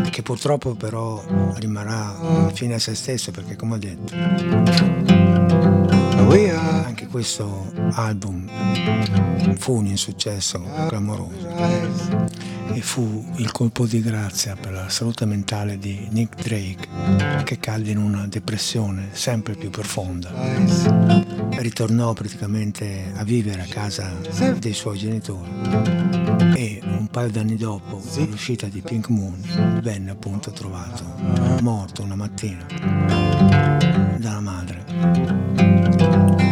che 0.10 0.22
purtroppo 0.22 0.74
però 0.76 1.22
rimarrà 1.56 2.50
fine 2.54 2.76
a 2.76 2.80
se 2.80 2.96
stesso 2.96 3.32
perché 3.32 3.58
come 3.58 3.76
ho 3.76 3.78
detto 3.78 4.14
are 6.30 6.52
anche 6.86 7.08
questo 7.08 7.72
album 7.94 8.48
fu 9.58 9.76
un 9.78 9.88
insuccesso 9.88 10.64
clamoroso. 10.88 11.50
E 12.74 12.82
fu 12.82 13.26
il 13.38 13.52
colpo 13.52 13.86
di 13.86 14.02
grazia 14.02 14.56
per 14.56 14.72
la 14.72 14.90
salute 14.90 15.26
mentale 15.26 15.78
di 15.78 16.08
Nick 16.12 16.42
Drake 16.42 17.44
che 17.44 17.60
cadde 17.60 17.92
in 17.92 17.98
una 17.98 18.28
depressione 18.28 19.10
sempre 19.12 19.56
più 19.56 19.70
profonda. 19.70 20.32
Ritornò 21.50 22.14
praticamente 22.14 23.12
a 23.16 23.24
vivere 23.24 23.62
a 23.62 23.66
casa 23.66 24.12
dei 24.58 24.74
suoi 24.74 24.98
genitori 24.98 25.50
e 26.56 26.80
un 26.84 27.08
paio 27.08 27.30
d'anni 27.30 27.56
dopo 27.56 28.02
l'uscita 28.16 28.68
di 28.68 28.82
Pink 28.82 29.10
Moon 29.10 29.80
venne 29.82 30.12
appunto 30.12 30.52
trovato 30.52 31.04
morto 31.62 32.04
una 32.04 32.16
mattina 32.16 32.66
dalla 34.18 34.40
madre. 34.40 34.84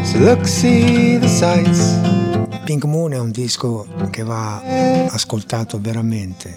So 0.04 0.18
look, 0.20 0.48
see 0.48 1.20
the 1.20 1.28
sights. 1.28 2.29
Pink 2.70 2.86
Moon 2.86 3.14
è 3.14 3.18
un 3.18 3.32
disco 3.32 3.88
che 4.12 4.22
va 4.22 4.62
ascoltato 5.08 5.80
veramente. 5.82 6.56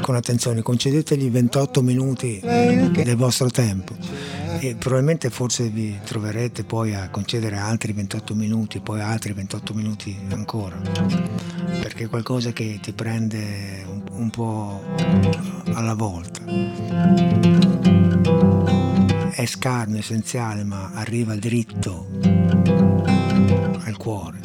Con 0.00 0.14
attenzione, 0.14 0.62
concedetegli 0.62 1.28
28 1.28 1.82
minuti 1.82 2.38
del 2.40 3.16
vostro 3.16 3.50
tempo 3.50 3.96
e 4.60 4.76
probabilmente 4.76 5.28
forse 5.30 5.70
vi 5.70 5.98
troverete 6.04 6.62
poi 6.62 6.94
a 6.94 7.08
concedere 7.10 7.56
altri 7.56 7.92
28 7.94 8.36
minuti, 8.36 8.78
poi 8.78 9.00
altri 9.00 9.32
28 9.32 9.74
minuti 9.74 10.16
ancora, 10.28 10.76
perché 11.80 12.04
è 12.04 12.08
qualcosa 12.08 12.52
che 12.52 12.78
ti 12.80 12.92
prende 12.92 13.84
un, 13.88 14.02
un 14.12 14.30
po' 14.30 14.80
alla 15.72 15.94
volta. 15.94 16.44
È 19.32 19.46
scarno, 19.46 19.96
essenziale, 19.96 20.62
ma 20.62 20.92
arriva 20.94 21.34
dritto 21.34 23.07
al 23.84 23.96
cuore. 23.96 24.40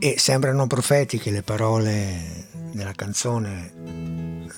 E 0.00 0.16
sembrano 0.16 0.66
profetiche 0.68 1.30
le 1.30 1.42
parole 1.42 2.46
della 2.72 2.92
canzone 2.92 3.72
eh, 4.46 4.52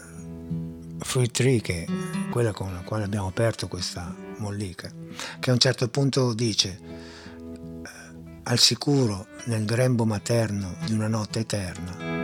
Fruit 0.98 1.30
Tree, 1.30 1.60
che 1.62 1.84
è 1.84 2.28
quella 2.30 2.52
con 2.52 2.74
la 2.74 2.82
quale 2.82 3.04
abbiamo 3.04 3.28
aperto 3.28 3.66
questa 3.66 4.14
mollica, 4.36 4.92
che 5.38 5.50
a 5.50 5.54
un 5.54 5.58
certo 5.58 5.88
punto 5.88 6.34
dice 6.34 6.78
eh, 6.78 7.88
al 8.42 8.58
sicuro 8.58 9.28
nel 9.44 9.64
grembo 9.64 10.04
materno 10.04 10.76
di 10.84 10.92
una 10.92 11.08
notte 11.08 11.40
eterna 11.40 12.19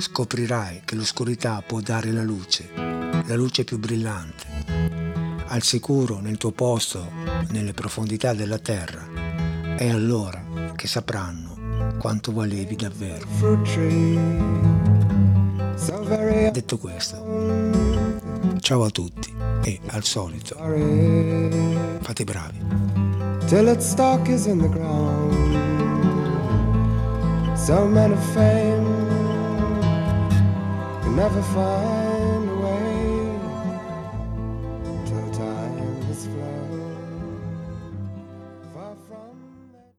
scoprirai 0.00 0.82
che 0.84 0.94
l'oscurità 0.94 1.62
può 1.66 1.80
dare 1.80 2.10
la 2.10 2.22
luce, 2.22 2.68
la 2.74 3.34
luce 3.34 3.64
più 3.64 3.78
brillante. 3.78 4.46
Al 5.46 5.62
sicuro 5.62 6.20
nel 6.20 6.36
tuo 6.36 6.50
posto, 6.50 7.10
nelle 7.50 7.72
profondità 7.72 8.34
della 8.34 8.58
terra, 8.58 9.06
è 9.76 9.88
allora 9.88 10.72
che 10.74 10.86
sapranno 10.86 11.96
quanto 11.98 12.32
valevi 12.32 12.76
davvero. 12.76 13.26
Detto 16.52 16.78
questo, 16.78 17.72
ciao 18.60 18.84
a 18.84 18.90
tutti 18.90 19.32
e 19.62 19.80
al 19.86 20.04
solito, 20.04 20.56
fate 22.00 22.22
i 22.22 22.24
bravi. 22.24 22.58
So 27.56 27.86
men 27.86 28.14
fame 28.34 28.83
never 31.14 31.42
find. 31.42 31.93